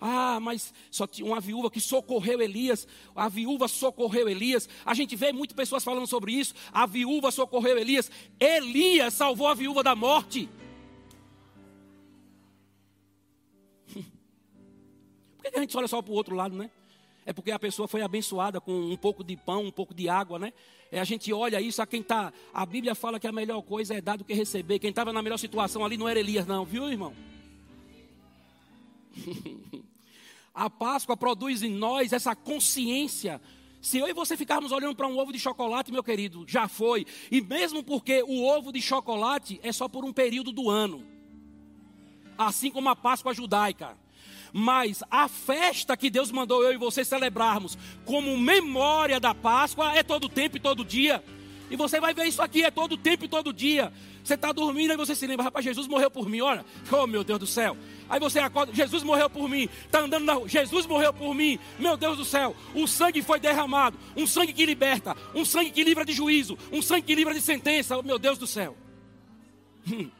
[0.00, 2.86] Ah, mas só tinha uma viúva que socorreu Elias.
[3.14, 4.68] A viúva socorreu Elias.
[4.84, 6.54] A gente vê muitas pessoas falando sobre isso.
[6.72, 8.10] A viúva socorreu Elias.
[8.38, 10.48] Elias salvou a viúva da morte.
[15.36, 16.70] Por que a gente olha só para o outro lado, né?
[17.24, 20.38] É porque a pessoa foi abençoada com um pouco de pão, um pouco de água,
[20.38, 20.52] né?
[20.92, 22.32] É, a gente olha isso, a quem está.
[22.54, 24.78] A Bíblia fala que a melhor coisa é dar do que receber.
[24.78, 27.12] Quem estava na melhor situação ali não era Elias, não, viu, irmão?
[30.54, 33.40] A Páscoa produz em nós essa consciência
[33.80, 37.06] Se eu e você ficarmos olhando para um ovo de chocolate, meu querido, já foi.
[37.30, 41.06] E mesmo porque o ovo de chocolate é só por um período do ano.
[42.36, 43.96] Assim como a Páscoa judaica.
[44.52, 50.02] Mas a festa que Deus mandou eu e você celebrarmos como memória da Páscoa é
[50.02, 51.22] todo tempo e todo dia.
[51.70, 53.92] E você vai ver isso aqui, é todo tempo e todo dia.
[54.22, 56.64] Você está dormindo e você se lembra, rapaz, Jesus morreu por mim, olha.
[56.90, 57.76] Oh meu Deus do céu.
[58.08, 59.68] Aí você acorda, Jesus morreu por mim.
[59.84, 61.58] Está andando na rua, Jesus morreu por mim.
[61.78, 63.98] Meu Deus do céu, o sangue foi derramado.
[64.16, 67.40] Um sangue que liberta, um sangue que livra de juízo, um sangue que livra de
[67.40, 67.96] sentença.
[67.96, 68.76] Oh, meu Deus do céu.
[69.90, 70.10] Hum.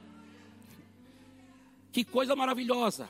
[1.93, 3.09] Que coisa maravilhosa.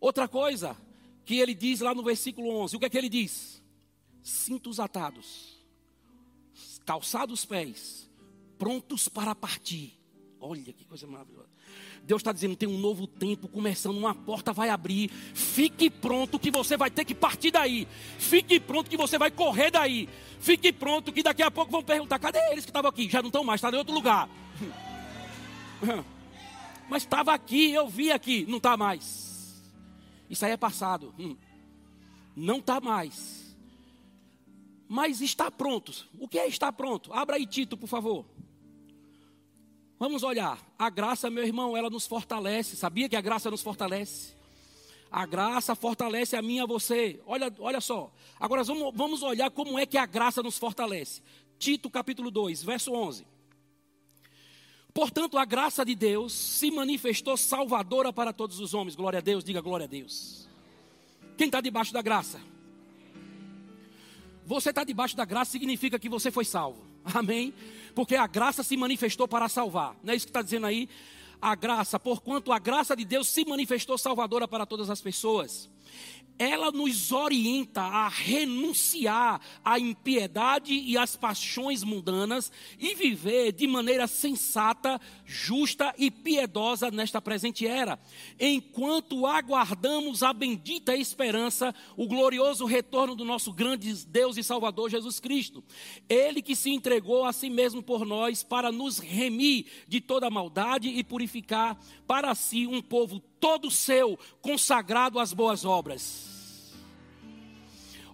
[0.00, 0.76] Outra coisa
[1.24, 3.62] que ele diz lá no versículo 11: o que é que ele diz?
[4.22, 5.53] Cintos atados,
[6.84, 8.10] calçados os pés,
[8.58, 9.98] prontos para partir.
[10.40, 11.48] Olha que coisa maravilhosa.
[12.02, 15.08] Deus está dizendo: tem um novo tempo começando, uma porta vai abrir.
[15.08, 17.88] Fique pronto que você vai ter que partir daí.
[18.18, 20.08] Fique pronto que você vai correr daí.
[20.38, 23.08] Fique pronto que daqui a pouco vão perguntar: cadê eles que estavam aqui?
[23.08, 24.28] Já não estão mais, está em outro lugar.
[26.88, 29.64] Mas estava aqui, eu vi aqui, não está mais.
[30.28, 31.14] Isso aí é passado.
[31.18, 31.36] Hum.
[32.36, 33.43] Não está mais.
[34.88, 36.06] Mas está pronto.
[36.18, 37.12] O que é estar pronto?
[37.12, 38.24] Abra aí Tito, por favor.
[39.98, 40.58] Vamos olhar.
[40.78, 42.76] A graça, meu irmão, ela nos fortalece.
[42.76, 44.34] Sabia que a graça nos fortalece?
[45.10, 47.20] A graça fortalece a mim e a você.
[47.24, 48.12] Olha, olha só.
[48.38, 51.22] Agora vamos, vamos olhar como é que a graça nos fortalece.
[51.58, 53.24] Tito capítulo 2, verso 11.
[54.92, 58.94] Portanto, a graça de Deus se manifestou salvadora para todos os homens.
[58.94, 60.48] Glória a Deus, diga glória a Deus.
[61.36, 62.40] Quem está debaixo da graça?
[64.46, 66.84] Você está debaixo da graça significa que você foi salvo.
[67.14, 67.54] Amém?
[67.94, 69.96] Porque a graça se manifestou para salvar.
[70.02, 70.88] Não é isso que está dizendo aí?
[71.40, 75.68] A graça, porquanto a graça de Deus se manifestou salvadora para todas as pessoas
[76.38, 84.06] ela nos orienta a renunciar à impiedade e às paixões mundanas e viver de maneira
[84.06, 87.98] sensata, justa e piedosa nesta presente era,
[88.38, 95.20] enquanto aguardamos a bendita esperança, o glorioso retorno do nosso grande Deus e Salvador Jesus
[95.20, 95.62] Cristo.
[96.08, 100.88] Ele que se entregou a si mesmo por nós para nos remir de toda maldade
[100.88, 106.72] e purificar para si um povo todo seu, consagrado às boas obras.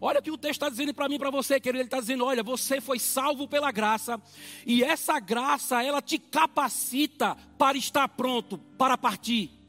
[0.00, 1.82] Olha o que o texto está dizendo para mim para você, querido.
[1.82, 4.20] Ele está dizendo: olha, você foi salvo pela graça,
[4.66, 9.59] e essa graça, ela te capacita para estar pronto para partir.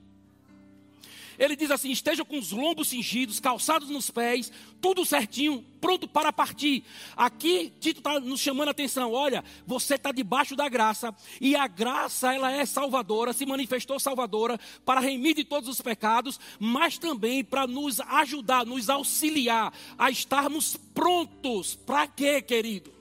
[1.38, 6.32] Ele diz assim: esteja com os lombos cingidos, calçados nos pés, tudo certinho, pronto para
[6.32, 6.84] partir.
[7.16, 11.68] Aqui Tito está nos chamando a atenção: olha, você está debaixo da graça, e a
[11.68, 17.44] graça ela é salvadora, se manifestou salvadora para remir de todos os pecados, mas também
[17.44, 21.76] para nos ajudar, nos auxiliar a estarmos prontos.
[21.76, 23.01] Para quê, querido?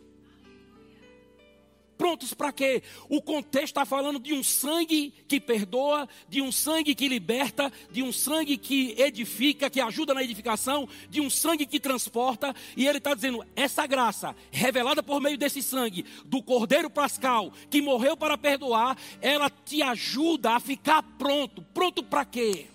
[2.01, 2.83] Prontos para quê?
[3.11, 8.03] O contexto está falando de um sangue que perdoa, de um sangue que liberta, de
[8.03, 12.55] um sangue que edifica, que ajuda na edificação, de um sangue que transporta.
[12.75, 17.83] E ele está dizendo: essa graça, revelada por meio desse sangue, do Cordeiro Pascal, que
[17.83, 21.61] morreu para perdoar, ela te ajuda a ficar pronto.
[21.75, 22.67] Pronto para quê?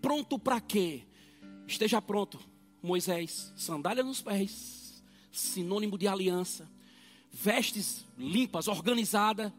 [0.00, 1.02] Pronto para quê?
[1.66, 2.40] Esteja pronto,
[2.82, 4.85] Moisés, sandália nos pés
[5.38, 6.68] sinônimo de aliança,
[7.30, 9.52] vestes limpas, organizada,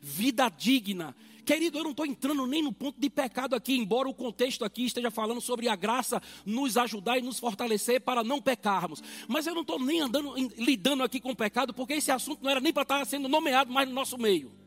[0.00, 1.14] vida digna.
[1.44, 4.84] Querido, eu não estou entrando nem no ponto de pecado aqui, embora o contexto aqui
[4.84, 9.02] esteja falando sobre a graça nos ajudar e nos fortalecer para não pecarmos.
[9.26, 12.50] Mas eu não estou nem andando, lidando aqui com o pecado, porque esse assunto não
[12.50, 14.61] era nem para estar sendo nomeado mais no nosso meio.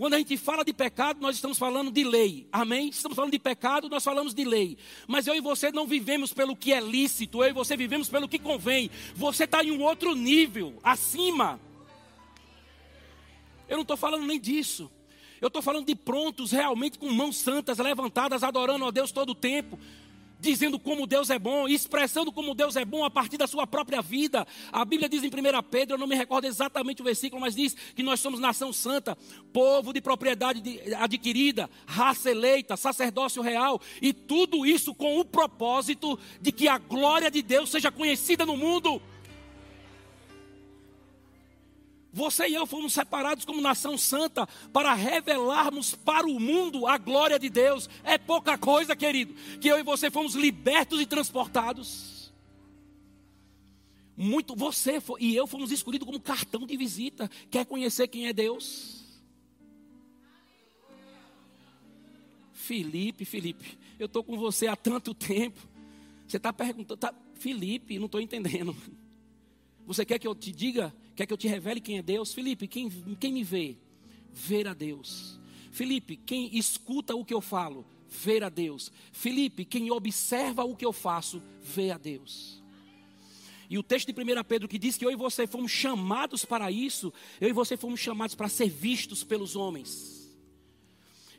[0.00, 2.48] Quando a gente fala de pecado, nós estamos falando de lei.
[2.50, 2.88] Amém?
[2.88, 4.78] Estamos falando de pecado, nós falamos de lei.
[5.06, 8.26] Mas eu e você não vivemos pelo que é lícito, eu e você vivemos pelo
[8.26, 8.90] que convém.
[9.14, 11.60] Você está em um outro nível, acima.
[13.68, 14.90] Eu não estou falando nem disso.
[15.38, 19.34] Eu estou falando de prontos, realmente com mãos santas levantadas, adorando a Deus todo o
[19.34, 19.78] tempo
[20.40, 24.00] dizendo como Deus é bom, expressando como Deus é bom a partir da sua própria
[24.00, 24.46] vida.
[24.72, 27.76] A Bíblia diz em 1 Pedro, eu não me recordo exatamente o versículo, mas diz
[27.94, 29.16] que nós somos nação santa,
[29.52, 36.50] povo de propriedade adquirida, raça eleita, sacerdócio real, e tudo isso com o propósito de
[36.52, 39.00] que a glória de Deus seja conhecida no mundo.
[42.12, 47.38] Você e eu fomos separados como nação santa para revelarmos para o mundo a glória
[47.38, 47.88] de Deus.
[48.02, 52.32] É pouca coisa, querido, que eu e você fomos libertos e transportados.
[54.16, 57.30] Muito você e eu fomos escolhidos como cartão de visita.
[57.48, 59.00] Quer conhecer quem é Deus?
[62.52, 65.60] Felipe, Felipe, eu estou com você há tanto tempo.
[66.26, 68.76] Você está perguntando, tá, Felipe, não estou entendendo.
[69.86, 72.32] Você quer que eu te diga, quer que eu te revele quem é Deus?
[72.32, 73.76] Felipe, quem, quem me vê?
[74.32, 75.38] Ver a Deus.
[75.70, 77.86] Felipe, quem escuta o que eu falo?
[78.08, 78.90] Ver a Deus.
[79.12, 81.42] Felipe, quem observa o que eu faço?
[81.62, 82.60] Vê a Deus.
[83.68, 86.72] E o texto de 1 Pedro que diz que eu e você fomos chamados para
[86.72, 90.19] isso, eu e você fomos chamados para ser vistos pelos homens.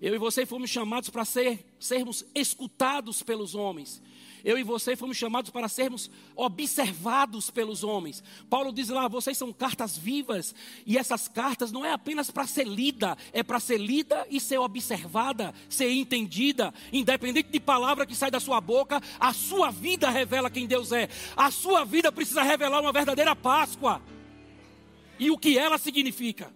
[0.02, 4.02] Eu e você fomos chamados para ser, sermos escutados pelos homens.
[4.44, 8.24] Eu e você fomos chamados para sermos observados pelos homens.
[8.50, 10.56] Paulo diz lá: vocês são cartas vivas,
[10.88, 14.58] e essas cartas não é apenas para ser lida, é para ser lida e ser
[14.58, 20.50] observada, ser entendida, independente de palavra que sai da sua boca, a sua vida revela
[20.50, 21.08] quem Deus é.
[21.38, 24.02] A sua vida precisa revelar uma verdadeira Páscoa
[25.20, 26.52] e o que ela significa.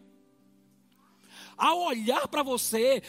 [1.58, 3.02] Ao olhar para você,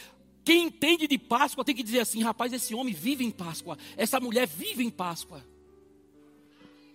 [0.47, 4.21] quem entende de Páscoa tem que dizer assim: rapaz, esse homem vive em Páscoa, essa
[4.21, 5.45] mulher vive em Páscoa.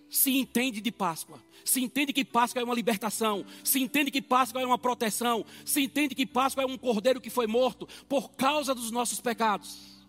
[0.10, 4.62] Se entende de Páscoa, se entende que Páscoa é uma libertação, se entende que Páscoa
[4.62, 8.74] é uma proteção, se entende que Páscoa é um cordeiro que foi morto por causa
[8.74, 10.02] dos nossos pecados.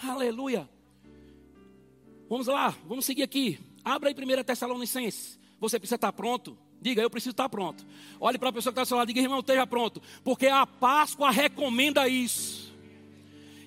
[0.00, 0.70] Aleluia.
[2.28, 3.58] Vamos lá, vamos seguir aqui.
[3.84, 5.40] Abra aí 1 Tessalonicenses.
[5.58, 6.56] Você precisa estar pronto.
[6.80, 7.84] Diga, eu preciso estar pronto.
[8.18, 10.00] Olhe para a pessoa que está ao seu lado, diga, irmão, esteja pronto.
[10.24, 12.72] Porque a Páscoa recomenda isso.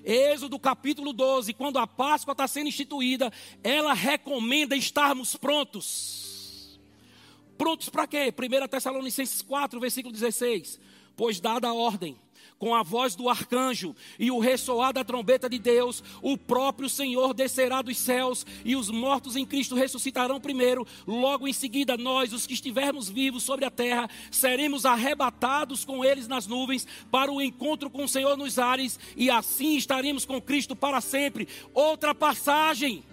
[0.04, 6.78] Êxodo capítulo 12, quando a Páscoa está sendo instituída, ela recomenda estarmos prontos.
[7.56, 8.34] Prontos para quê?
[8.36, 10.78] 1 Tessalonicenses 4, versículo 16.
[11.16, 12.18] Pois dada a ordem,
[12.58, 17.34] com a voz do arcanjo e o ressoar da trombeta de Deus, o próprio Senhor
[17.34, 20.86] descerá dos céus e os mortos em Cristo ressuscitarão primeiro.
[21.06, 26.28] Logo em seguida, nós, os que estivermos vivos sobre a terra, seremos arrebatados com eles
[26.28, 30.74] nas nuvens para o encontro com o Senhor nos ares e assim estaremos com Cristo
[30.74, 31.48] para sempre.
[31.72, 33.04] Outra passagem.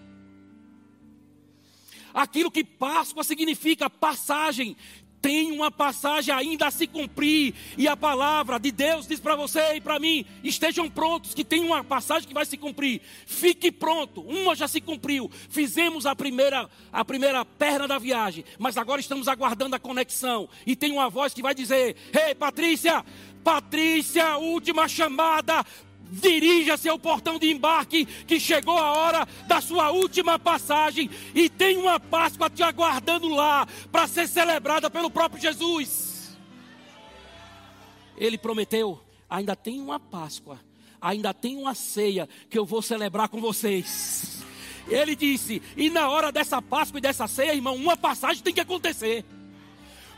[2.14, 4.76] Aquilo que Páscoa significa passagem
[5.22, 9.76] tem uma passagem ainda a se cumprir, e a palavra de Deus diz para você
[9.76, 13.02] e para mim: estejam prontos, que tem uma passagem que vai se cumprir.
[13.26, 15.30] Fique pronto, uma já se cumpriu.
[15.50, 20.50] Fizemos a primeira, a primeira perna da viagem, mas agora estamos aguardando a conexão.
[20.66, 23.06] E tem uma voz que vai dizer: Ei, hey, Patrícia,
[23.44, 25.66] Patrícia, última chamada,
[26.12, 31.78] dirija-se ao portão de embarque, que chegou a hora da sua última passagem e tem
[31.78, 36.38] uma Páscoa te aguardando lá para ser celebrada pelo próprio Jesus.
[38.18, 40.60] Ele prometeu: ainda tem uma Páscoa,
[41.00, 44.44] ainda tem uma ceia que eu vou celebrar com vocês.
[44.88, 48.60] Ele disse: e na hora dessa Páscoa e dessa ceia, irmão, uma passagem tem que
[48.60, 49.24] acontecer.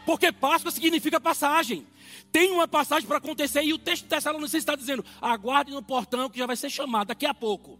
[0.05, 1.85] Porque Páscoa significa passagem.
[2.33, 6.27] Tem uma passagem para acontecer e o texto de Tessalonicenses está dizendo: aguarde no portão
[6.27, 7.79] que já vai ser chamado daqui a pouco.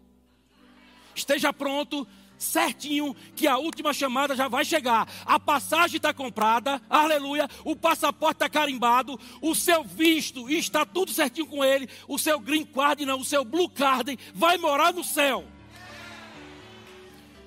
[1.12, 2.06] Esteja pronto,
[2.38, 5.08] certinho, que a última chamada já vai chegar.
[5.26, 7.50] A passagem está comprada, aleluia.
[7.64, 11.88] O passaporte está carimbado, o seu visto está tudo certinho com ele.
[12.06, 15.44] O seu green card, não, o seu blue card vai morar no céu.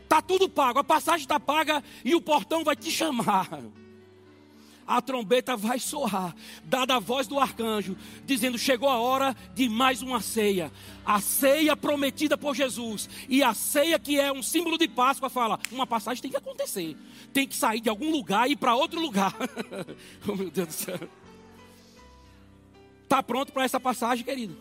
[0.04, 3.48] Está tudo pago, a passagem está paga e o portão vai te chamar
[4.88, 10.02] a trombeta vai soar, dada a voz do arcanjo, dizendo: chegou a hora de mais
[10.02, 10.72] uma ceia.
[11.06, 15.60] A ceia prometida por Jesus e a ceia que é um símbolo de Páscoa fala:
[15.72, 16.96] uma passagem tem que acontecer,
[17.34, 19.36] tem que sair de algum lugar e ir para outro lugar.
[20.26, 21.00] oh meu Deus do céu.
[23.04, 24.58] Está pronto para essa passagem, querido?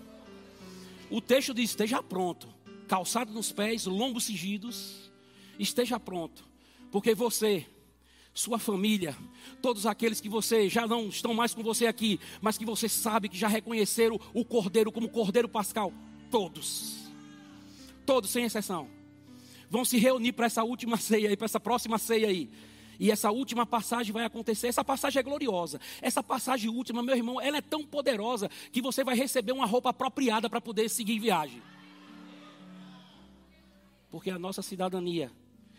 [1.08, 2.48] O texto diz: esteja pronto,
[2.88, 5.12] calçado nos pés, lombos cingidos,
[5.56, 6.44] esteja pronto,
[6.90, 7.64] porque você
[8.36, 9.16] sua família,
[9.62, 13.30] todos aqueles que você já não estão mais com você aqui, mas que você sabe
[13.30, 15.90] que já reconheceram o Cordeiro como Cordeiro Pascal,
[16.30, 16.96] todos,
[18.04, 18.88] todos sem exceção,
[19.70, 22.50] vão se reunir para essa última ceia aí, para essa próxima ceia aí.
[23.00, 24.68] E essa última passagem vai acontecer.
[24.68, 25.78] Essa passagem é gloriosa.
[26.00, 29.90] Essa passagem última, meu irmão, ela é tão poderosa que você vai receber uma roupa
[29.90, 31.62] apropriada para poder seguir viagem.
[34.10, 35.30] Porque a nossa cidadania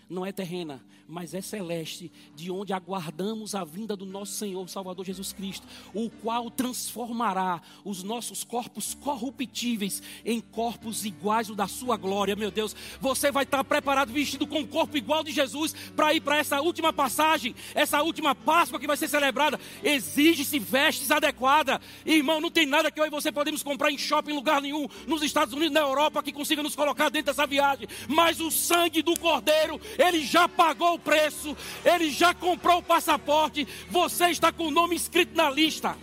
[0.10, 5.06] não é terrena, mas é celeste, de onde aguardamos a vinda do nosso Senhor Salvador
[5.06, 11.96] Jesus Cristo, o qual transformará os nossos corpos corruptíveis em corpos iguais ao da sua
[11.96, 12.76] glória, meu Deus.
[13.00, 16.62] Você vai estar preparado, vestido com o corpo igual de Jesus, para ir para essa
[16.62, 19.60] última passagem, essa última Páscoa que vai ser celebrada.
[19.84, 22.42] Exige-se vestes adequadas, irmão.
[22.42, 25.22] Não tem nada que eu e você podemos comprar em shopping, em lugar nenhum, nos
[25.22, 29.18] Estados Unidos, na Europa, que consiga nos colocar dentro dessa viagem, mas o sangue do
[29.20, 34.72] Cordeiro, ele já pagou o preço, ele já comprou o passaporte, você está com o
[34.72, 35.98] nome escrito na lista.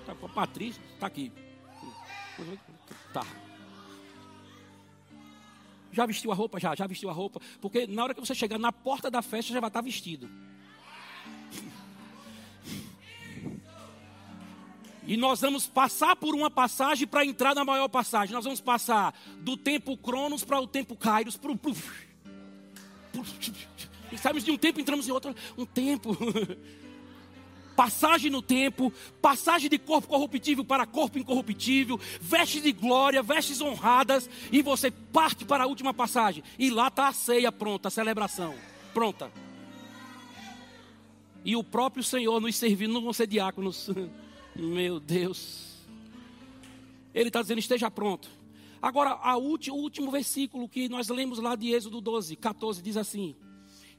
[0.00, 1.32] Está com a Patrícia, está aqui.
[3.12, 3.26] Tá.
[5.90, 6.60] Já vestiu a roupa?
[6.60, 7.40] Já, já vestiu a roupa.
[7.60, 10.28] Porque na hora que você chegar na porta da festa, já vai estar vestido.
[15.06, 18.34] E nós vamos passar por uma passagem para entrar na maior passagem.
[18.34, 21.36] Nós vamos passar do tempo Cronos para o tempo Kairos.
[21.36, 21.74] Pro, pro,
[23.22, 25.34] pro, saímos de um tempo, entramos em outro.
[25.56, 26.16] Um tempo.
[27.76, 28.90] Passagem no tempo,
[29.20, 35.44] passagem de corpo corruptível para corpo incorruptível, vestes de glória, vestes honradas, e você parte
[35.44, 36.42] para a última passagem.
[36.58, 38.54] E lá está a ceia pronta, a celebração
[38.94, 39.30] pronta.
[41.44, 43.90] E o próprio Senhor nos servindo, não vão ser diáconos.
[44.56, 45.76] Meu Deus.
[47.14, 48.30] Ele está dizendo: esteja pronto.
[48.86, 53.34] Agora, o último versículo que nós lemos lá de Êxodo 12, 14, diz assim: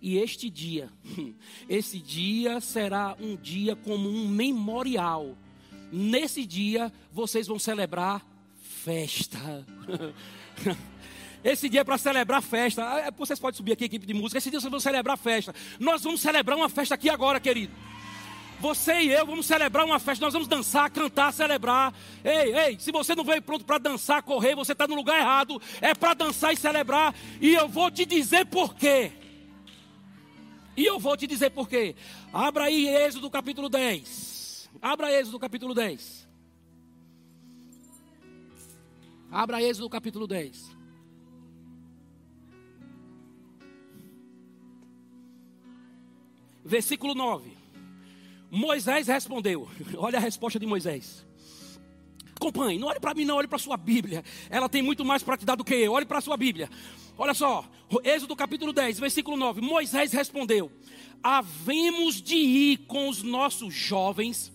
[0.01, 0.89] E este dia,
[1.67, 5.38] esse dia será um dia como um memorial.
[5.91, 8.25] Nesse dia vocês vão celebrar
[8.61, 9.38] festa.
[11.43, 12.83] Esse dia é para celebrar festa.
[12.83, 14.38] Ah, vocês podem subir aqui, equipe de música.
[14.39, 15.53] Esse dia vocês vão celebrar festa.
[15.79, 17.71] Nós vamos celebrar uma festa aqui agora, querido.
[18.59, 21.93] Você e eu vamos celebrar uma festa, nós vamos dançar, cantar, celebrar.
[22.23, 25.61] Ei, ei, se você não veio pronto para dançar, correr, você está no lugar errado.
[25.79, 27.13] É para dançar e celebrar.
[27.39, 29.11] E eu vou te dizer por quê.
[30.75, 31.95] E eu vou te dizer por quê.
[32.33, 34.69] Abra aí Êxodo capítulo 10.
[34.81, 36.27] Abra Êxodo capítulo 10.
[39.31, 40.75] Abra Êxodo capítulo 10.
[46.65, 47.66] Versículo 9.
[48.57, 51.25] Moisés respondeu: Olha a resposta de Moisés.
[52.35, 54.23] Acompanhe, não olhe para mim, não, olhe para a sua Bíblia.
[54.49, 55.93] Ela tem muito mais para te dar do que eu.
[55.93, 56.69] Olhe para sua Bíblia.
[57.17, 57.67] Olha só,
[58.03, 59.61] Êxodo capítulo 10, versículo 9.
[59.61, 60.71] Moisés respondeu:
[61.21, 64.51] Havemos de ir com os nossos jovens,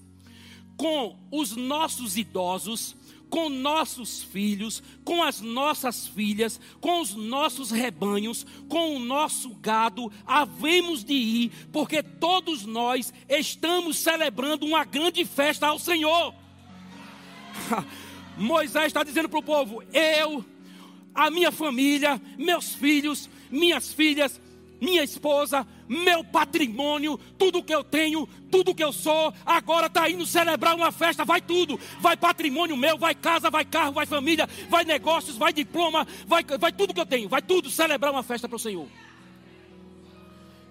[0.76, 2.96] com os nossos idosos,
[3.32, 10.12] com nossos filhos, com as nossas filhas, com os nossos rebanhos, com o nosso gado,
[10.26, 16.34] havemos de ir, porque todos nós estamos celebrando uma grande festa ao Senhor.
[18.36, 20.44] Moisés está dizendo para o povo: eu,
[21.14, 24.38] a minha família, meus filhos, minhas filhas,
[24.82, 30.26] minha esposa, meu patrimônio, tudo que eu tenho, tudo que eu sou, agora está indo
[30.26, 34.84] celebrar uma festa, vai tudo, vai patrimônio meu, vai casa, vai carro, vai família, vai
[34.84, 38.56] negócios, vai diploma, vai, vai tudo que eu tenho, vai tudo celebrar uma festa para
[38.56, 38.88] o Senhor.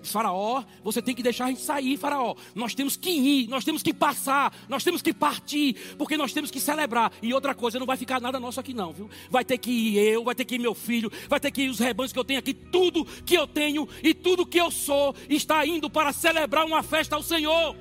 [0.04, 2.36] Faraó, você tem que deixar a gente sair, Faraó.
[2.56, 6.50] Nós temos que ir, nós temos que passar, nós temos que partir, porque nós temos
[6.50, 7.12] que celebrar.
[7.22, 9.10] E outra coisa, não vai ficar nada nosso aqui, não, viu?
[9.30, 11.70] Vai ter que ir eu, vai ter que ir meu filho, vai ter que ir
[11.70, 15.16] os rebanhos que eu tenho aqui, tudo que eu tenho e tudo que eu sou
[15.30, 17.76] está indo para celebrar uma festa ao Senhor.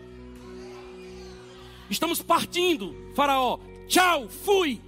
[1.88, 3.58] Estamos partindo, Faraó.
[3.88, 4.80] Tchau, fui.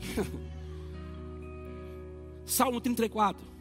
[2.46, 3.55] Salmo 34.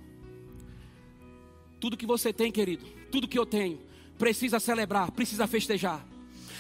[1.79, 3.79] Tudo que você tem, querido, tudo que eu tenho,
[4.17, 6.05] precisa celebrar, precisa festejar.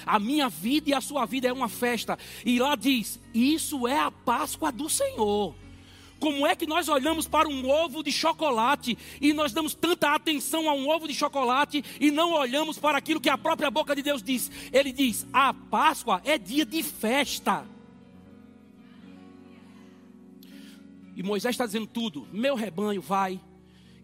[0.05, 2.17] A minha vida e a sua vida é uma festa.
[2.45, 5.55] E lá diz: Isso é a Páscoa do Senhor.
[6.19, 10.69] Como é que nós olhamos para um ovo de chocolate e nós damos tanta atenção
[10.69, 14.01] a um ovo de chocolate e não olhamos para aquilo que a própria boca de
[14.01, 14.49] Deus diz?
[14.71, 17.65] Ele diz: a Páscoa é dia de festa.
[21.15, 23.39] E Moisés está dizendo tudo: meu rebanho vai,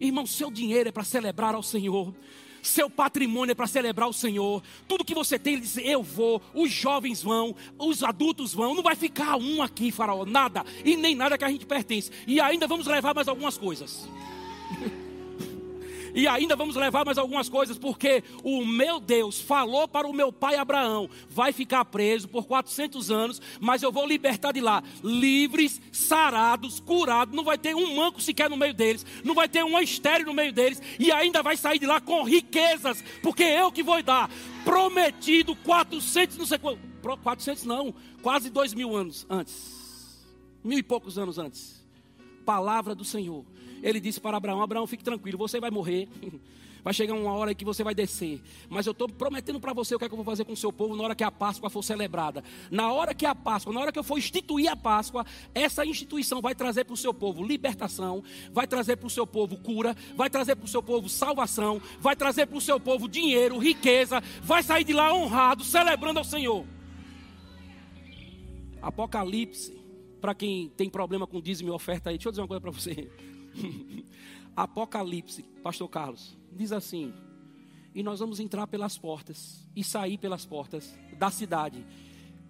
[0.02, 2.12] Irmão, seu dinheiro é para celebrar ao Senhor.
[2.60, 4.62] Seu patrimônio é para celebrar o Senhor.
[4.86, 6.42] Tudo que você tem, ele diz: Eu vou.
[6.52, 7.54] Os jovens vão.
[7.78, 8.74] Os adultos vão.
[8.74, 10.24] Não vai ficar um aqui, Faraó.
[10.24, 10.64] Nada.
[10.84, 12.10] E nem nada que a gente pertence.
[12.26, 14.08] E ainda vamos levar mais algumas coisas.
[16.14, 20.30] E ainda vamos levar mais algumas coisas, porque o meu Deus falou para o meu
[20.30, 25.80] pai Abraão: vai ficar preso por 400 anos, mas eu vou libertar de lá, livres,
[25.90, 27.34] sarados, curados.
[27.34, 30.34] Não vai ter um manco sequer no meio deles, não vai ter uma estéreo no
[30.34, 34.30] meio deles, e ainda vai sair de lá com riquezas, porque eu que vou dar.
[34.64, 36.78] Prometido 400, não sei quanto,
[37.22, 40.24] 400 não, quase dois mil anos antes,
[40.62, 41.82] mil e poucos anos antes.
[42.44, 43.44] Palavra do Senhor
[43.82, 46.08] ele disse para Abraão: Abraão, fique tranquilo, você vai morrer.
[46.84, 48.42] Vai chegar uma hora que você vai descer.
[48.68, 50.56] Mas eu estou prometendo para você o que, é que eu vou fazer com o
[50.56, 52.42] seu povo na hora que a Páscoa for celebrada.
[52.70, 55.24] Na hora que a Páscoa, na hora que eu for instituir a Páscoa,
[55.54, 58.22] essa instituição vai trazer para o seu povo libertação,
[58.52, 62.16] vai trazer para o seu povo cura, vai trazer para o seu povo salvação, vai
[62.16, 66.66] trazer para o seu povo dinheiro, riqueza, vai sair de lá honrado, celebrando ao Senhor.
[68.80, 69.72] Apocalipse,
[70.20, 72.72] para quem tem problema com dízimo e oferta aí, deixa eu dizer uma coisa para
[72.72, 73.08] você.
[74.56, 77.12] Apocalipse, Pastor Carlos, diz assim:
[77.94, 81.84] e nós vamos entrar pelas portas e sair pelas portas da cidade.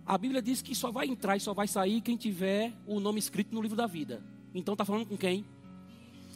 [0.06, 3.18] A Bíblia diz que só vai entrar e só vai sair quem tiver o nome
[3.18, 4.22] escrito no livro da vida.
[4.54, 5.44] Então está falando com quem?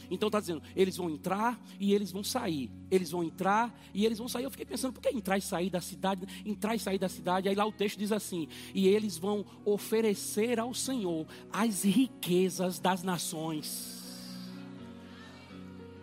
[0.09, 2.71] Então está dizendo, eles vão entrar e eles vão sair.
[2.91, 4.45] Eles vão entrar e eles vão sair.
[4.45, 6.27] Eu fiquei pensando, por que entrar e sair da cidade?
[6.45, 7.49] Entrar e sair da cidade.
[7.49, 13.03] Aí lá o texto diz assim: e eles vão oferecer ao Senhor as riquezas das
[13.03, 14.06] nações.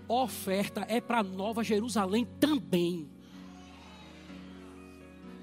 [0.07, 3.12] Oferta é para Nova Jerusalém também.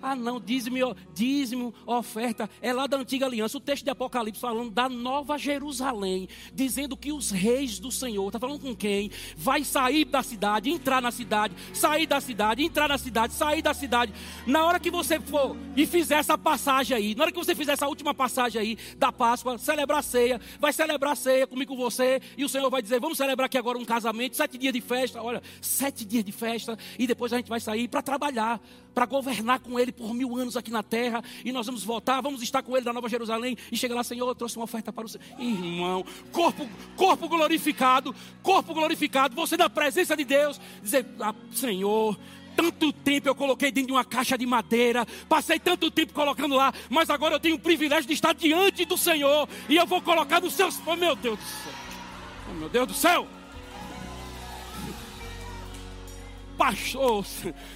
[0.03, 3.59] Ah, não, dízimo, dízimo, oferta, é lá da antiga aliança.
[3.59, 8.39] O texto de Apocalipse falando da nova Jerusalém, dizendo que os reis do Senhor, está
[8.39, 9.11] falando com quem?
[9.37, 13.75] Vai sair da cidade, entrar na cidade, sair da cidade, entrar na cidade, sair da
[13.75, 14.13] cidade.
[14.47, 17.73] Na hora que você for e fizer essa passagem aí, na hora que você fizer
[17.73, 21.83] essa última passagem aí da Páscoa, celebrar a ceia, vai celebrar a ceia comigo com
[21.83, 24.81] você, e o Senhor vai dizer: vamos celebrar aqui agora um casamento, sete dias de
[24.81, 28.61] festa, olha, sete dias de festa, e depois a gente vai sair para trabalhar
[28.95, 32.43] para governar com Ele por mil anos aqui na terra, e nós vamos voltar, vamos
[32.43, 35.05] estar com Ele na Nova Jerusalém, e chega lá, Senhor, eu trouxe uma oferta para
[35.05, 35.25] o Senhor.
[35.39, 42.19] Irmão, corpo, corpo glorificado, corpo glorificado, você na presença de Deus, dizer, ah, Senhor,
[42.57, 46.73] tanto tempo eu coloquei dentro de uma caixa de madeira, passei tanto tempo colocando lá,
[46.89, 50.41] mas agora eu tenho o privilégio de estar diante do Senhor, e eu vou colocar
[50.41, 50.79] nos seus.
[50.87, 51.73] Oh, meu Deus do céu!
[52.51, 53.27] Oh, meu Deus do céu!
[56.59, 57.25] Pastor,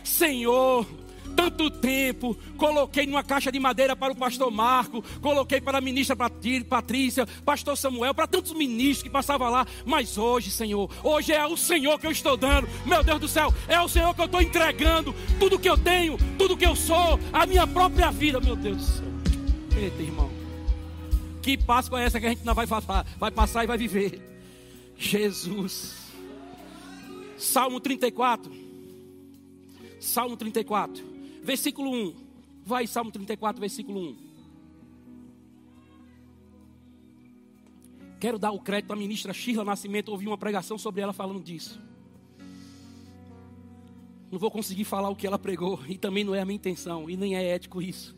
[0.02, 0.86] Senhor,
[1.34, 6.16] tanto tempo, coloquei numa caixa de madeira para o pastor Marco, coloquei para a ministra
[6.16, 11.56] Patrícia, pastor Samuel, para tantos ministros que passavam lá, mas hoje, Senhor, hoje é o
[11.56, 14.40] Senhor que eu estou dando, meu Deus do céu, é o Senhor que eu estou
[14.40, 18.76] entregando, tudo que eu tenho, tudo que eu sou, a minha própria vida, meu Deus
[18.76, 19.14] do céu.
[19.76, 20.30] Eita, irmão,
[21.42, 22.66] que Páscoa é essa que a gente não vai
[23.18, 24.20] vai passar e vai viver?
[24.96, 25.96] Jesus,
[27.36, 28.52] Salmo 34,
[29.98, 31.13] Salmo 34
[31.44, 32.14] versículo 1.
[32.64, 34.16] Vai, Salmo 34, versículo 1.
[38.18, 40.08] Quero dar o crédito à ministra Shirla Nascimento.
[40.08, 41.78] Ouvi uma pregação sobre ela falando disso.
[44.32, 47.08] Não vou conseguir falar o que ela pregou, e também não é a minha intenção,
[47.08, 48.16] e nem é ético isso.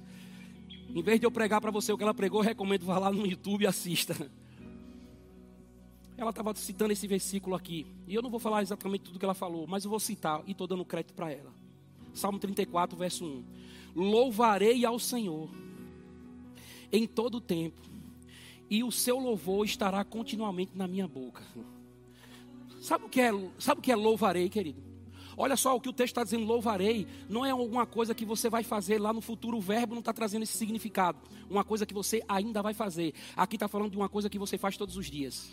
[0.89, 3.27] Em vez de eu pregar para você o que ela pregou, recomendo vá lá no
[3.27, 4.15] YouTube e assista.
[6.17, 9.35] Ela estava citando esse versículo aqui, e eu não vou falar exatamente tudo que ela
[9.35, 11.66] falou, mas eu vou citar e estou dando crédito para ela.
[12.17, 13.45] Salmo 34, verso 1.
[13.95, 15.51] Louvarei ao Senhor
[16.91, 17.83] em todo o tempo,
[18.71, 21.43] e o seu louvor estará continuamente na minha boca.
[22.81, 24.81] Sabe o que é, sabe o que é louvarei, querido?
[25.37, 28.49] Olha só o que o texto está dizendo, louvarei, não é alguma coisa que você
[28.49, 31.19] vai fazer lá no futuro, o verbo não está trazendo esse significado.
[31.51, 33.13] Uma coisa que você ainda vai fazer.
[33.37, 35.51] Aqui está falando de uma coisa que você faz todos os dias.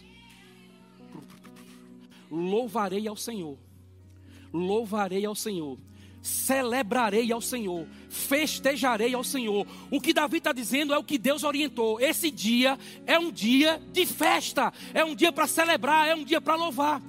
[2.31, 3.57] Louvarei ao Senhor.
[4.53, 5.77] Louvarei ao Senhor
[6.23, 9.67] celebrarei ao Senhor, festejarei ao Senhor.
[9.91, 11.99] O que Davi está dizendo é o que Deus orientou.
[11.99, 16.39] Esse dia é um dia de festa, é um dia para celebrar, é um dia
[16.39, 17.01] para louvar.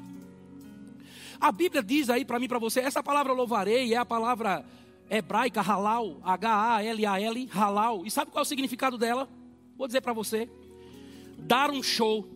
[1.41, 4.65] A Bíblia diz aí para mim, para você, essa palavra louvarei é a palavra
[5.09, 8.05] hebraica halal, H-A-L-A-L, halal.
[8.05, 9.29] E sabe qual é o significado dela?
[9.77, 10.51] Vou dizer para você:
[11.39, 12.29] dar um show.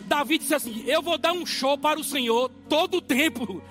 [0.00, 3.62] Davi disse assim: Eu vou dar um show para o Senhor todo o tempo.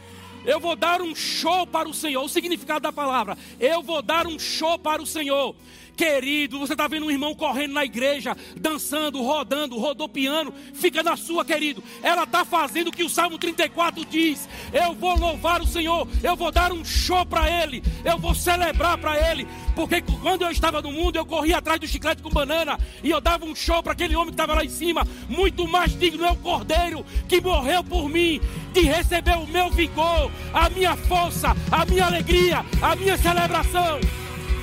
[0.46, 2.24] Eu vou dar um show para o Senhor.
[2.24, 5.56] O significado da palavra: eu vou dar um show para o Senhor.
[5.96, 11.46] Querido, você está vendo um irmão correndo na igreja, dançando, rodando, rodopiando, fica na sua,
[11.46, 11.82] querido.
[12.04, 16.36] Ela está fazendo o que o Salmo 34 diz: Eu vou louvar o Senhor, eu
[16.36, 20.82] vou dar um show para Ele, eu vou celebrar para Ele, porque quando eu estava
[20.82, 23.93] no mundo, eu corria atrás do chiclete com banana e eu dava um show para
[23.93, 25.08] aquele homem que estava lá em cima.
[25.30, 28.41] Muito mais digno é o cordeiro que morreu por mim,
[28.76, 34.01] de receber o meu vigor, a minha força, a minha alegria, a minha celebração.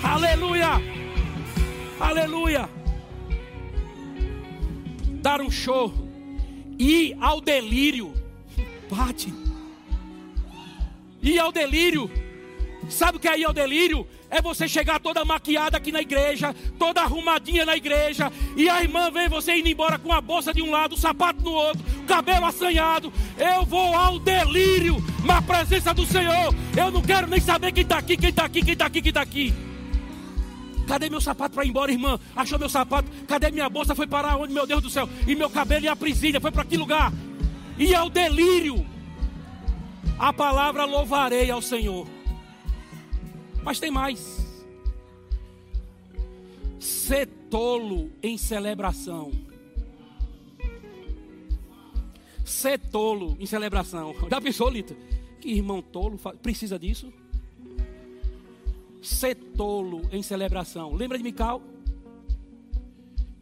[0.02, 0.68] Aleluia!
[1.98, 2.68] Aleluia.
[5.22, 5.94] Dar um show.
[6.78, 8.12] Ir ao delírio.
[8.90, 9.32] Bate.
[11.22, 12.10] Ir ao delírio.
[12.90, 14.06] Sabe o que é ir ao delírio?
[14.32, 19.10] É você chegar toda maquiada aqui na igreja, toda arrumadinha na igreja, e a irmã
[19.10, 22.04] vê você indo embora com a bolsa de um lado, o sapato no outro, o
[22.04, 23.12] cabelo assanhado.
[23.36, 26.54] Eu vou ao delírio na presença do Senhor.
[26.74, 29.10] Eu não quero nem saber quem está aqui, quem está aqui, quem está aqui, quem
[29.10, 29.54] está aqui.
[30.88, 32.18] Cadê meu sapato para ir embora, irmã?
[32.34, 33.10] Achou meu sapato?
[33.28, 33.94] Cadê minha bolsa?
[33.94, 35.06] Foi para onde, meu Deus do céu?
[35.26, 36.40] E meu cabelo e a prisilha?
[36.40, 37.12] Foi para que lugar?
[37.78, 38.86] E ao delírio.
[40.18, 42.21] A palavra louvarei ao Senhor.
[43.62, 44.46] Mas tem mais.
[46.78, 49.32] Ser tolo em celebração.
[52.44, 54.14] Ser tolo em celebração.
[54.30, 54.96] Já pensou, Lita?
[55.40, 57.12] Que irmão tolo precisa disso?
[59.02, 60.94] ser tolo em celebração.
[60.94, 61.60] Lembra de Mical?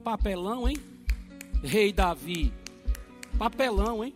[0.03, 0.77] Papelão, hein?
[1.63, 2.51] Rei Davi.
[3.39, 4.15] Papelão, hein?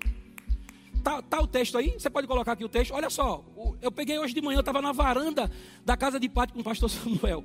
[1.04, 1.90] Tá, tá, o texto aí?
[1.90, 2.94] Você pode colocar aqui o texto?
[2.94, 3.44] Olha só,
[3.82, 5.52] eu peguei hoje de manhã, eu estava na varanda
[5.84, 7.44] da casa de pátio com o pastor Samuel.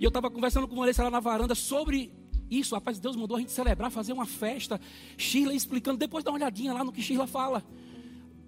[0.00, 2.10] E eu estava conversando com o Vanessa lá na varanda sobre
[2.50, 2.74] isso.
[2.74, 4.80] Rapaz, Deus mandou a gente celebrar, fazer uma festa.
[5.18, 7.62] Sheila explicando, depois dá uma olhadinha lá no que Sheila fala.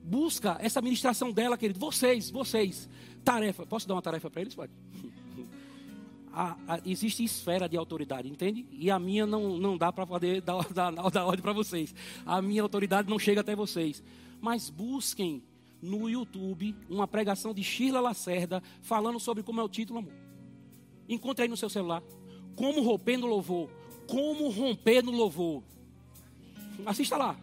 [0.02, 1.78] Busca essa ministração dela, querido.
[1.78, 2.88] Vocês, vocês.
[3.22, 3.66] Tarefa.
[3.66, 4.54] Posso dar uma tarefa para eles?
[4.54, 4.72] Pode.
[6.30, 8.64] A, a, existe esfera de autoridade, entende?
[8.70, 11.92] E a minha não, não dá para poder dar, dar, dar ordem para vocês.
[12.24, 14.04] A minha autoridade não chega até vocês
[14.40, 15.42] mas busquem
[15.80, 20.12] no YouTube uma pregação de Shirla Lacerda falando sobre como é o título, amor.
[21.08, 22.02] Encontre aí no seu celular.
[22.54, 23.70] Como romper no louvor.
[24.06, 25.62] Como romper no louvor.
[26.84, 27.36] Assista lá.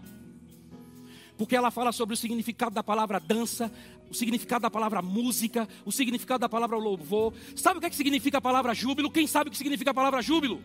[1.37, 3.71] Porque ela fala sobre o significado da palavra dança,
[4.09, 7.33] o significado da palavra música, o significado da palavra louvor.
[7.55, 9.11] Sabe o que, é que significa a palavra júbilo?
[9.11, 10.61] Quem sabe o que significa a palavra júbilo?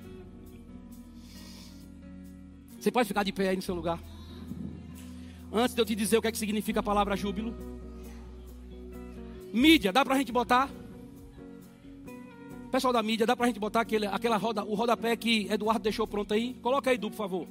[2.79, 4.01] Você pode ficar de pé aí no seu lugar.
[5.53, 7.55] Antes de eu te dizer o que, é que significa a palavra júbilo.
[9.53, 10.71] Mídia, dá para a gente botar?
[12.71, 15.83] Pessoal da mídia, dá para a gente botar aquele, aquela roda, o rodapé que Eduardo
[15.83, 16.55] deixou pronto aí?
[16.63, 17.49] Coloca aí, Du, por favor.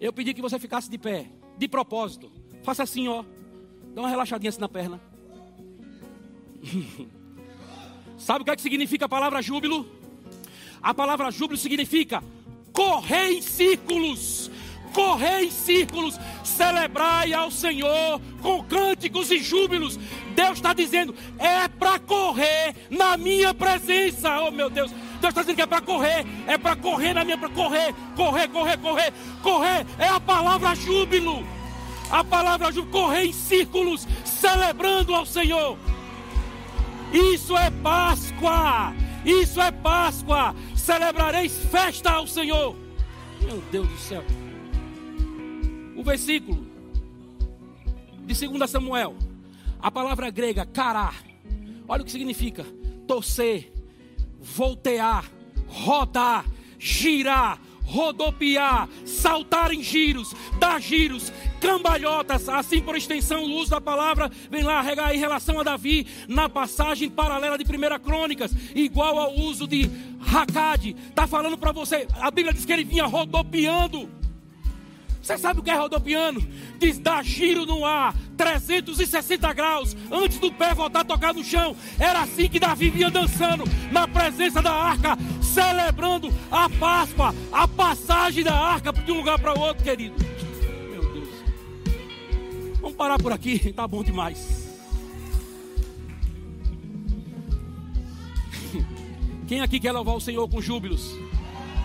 [0.00, 2.28] Eu pedi que você ficasse de pé, de propósito.
[2.64, 3.24] Faça assim, ó.
[3.94, 5.00] Dá uma relaxadinha assim na perna.
[8.18, 9.86] Sabe o que, é que significa a palavra júbilo?
[10.82, 12.22] A palavra júbilo significa
[12.72, 14.50] correr em círculos
[14.88, 19.98] correr em círculos, celebrai ao Senhor com cânticos e júbilos.
[20.34, 24.40] Deus está dizendo, é para correr na minha presença.
[24.40, 27.38] Oh meu Deus, Deus está dizendo que é para correr, é para correr na minha,
[27.38, 29.12] para correr, correr, correr, correr,
[29.42, 29.86] correr.
[29.98, 31.46] É a palavra júbilo.
[32.10, 35.76] A palavra júbilo, correr em círculos, celebrando ao Senhor.
[37.12, 38.94] Isso é Páscoa.
[39.24, 40.54] Isso é Páscoa.
[40.74, 42.74] Celebrareis festa ao Senhor.
[43.42, 44.24] Meu Deus do céu
[45.98, 46.64] o versículo
[48.24, 49.16] de 2 Samuel.
[49.80, 51.12] A palavra grega, cará.
[51.88, 52.64] Olha o que significa:
[53.06, 53.72] torcer,
[54.40, 55.24] voltear,
[55.66, 56.44] rodar,
[56.78, 64.30] girar, rodopiar, saltar em giros, dar giros, cambalhotas, assim por extensão, o uso da palavra
[64.50, 69.66] vem lá em relação a Davi na passagem paralela de 1 Crônicas, igual ao uso
[69.66, 69.90] de
[70.20, 70.94] Hakad.
[71.08, 74.17] Está falando para você, a Bíblia diz que ele vinha rodopiando.
[75.28, 76.40] Você sabe o que é rodopiano?
[76.78, 81.76] Diz dar giro no ar, 360 graus, antes do pé voltar a tocar no chão.
[81.98, 88.42] Era assim que Davi vinha dançando, na presença da arca, celebrando a Páscoa, a passagem
[88.42, 90.14] da arca de um lugar para o outro, querido.
[90.90, 91.28] Meu Deus.
[92.80, 94.66] Vamos parar por aqui, tá bom demais.
[99.46, 101.14] Quem aqui quer louvar o Senhor com júbilos?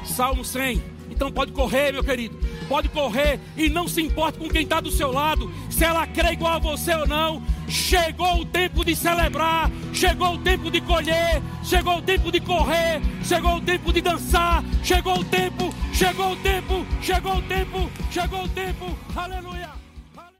[0.06, 0.93] Salmo 100.
[1.14, 2.38] Então pode correr, meu querido.
[2.68, 6.34] Pode correr e não se importe com quem está do seu lado, se ela crê
[6.34, 7.41] igual a você ou não.
[7.68, 13.01] Chegou o tempo de celebrar, chegou o tempo de colher, chegou o tempo de correr,
[13.24, 18.43] chegou o tempo de dançar, chegou o tempo, chegou o tempo, chegou o tempo, chegou
[18.43, 18.97] o tempo.
[19.16, 19.83] Aleluia.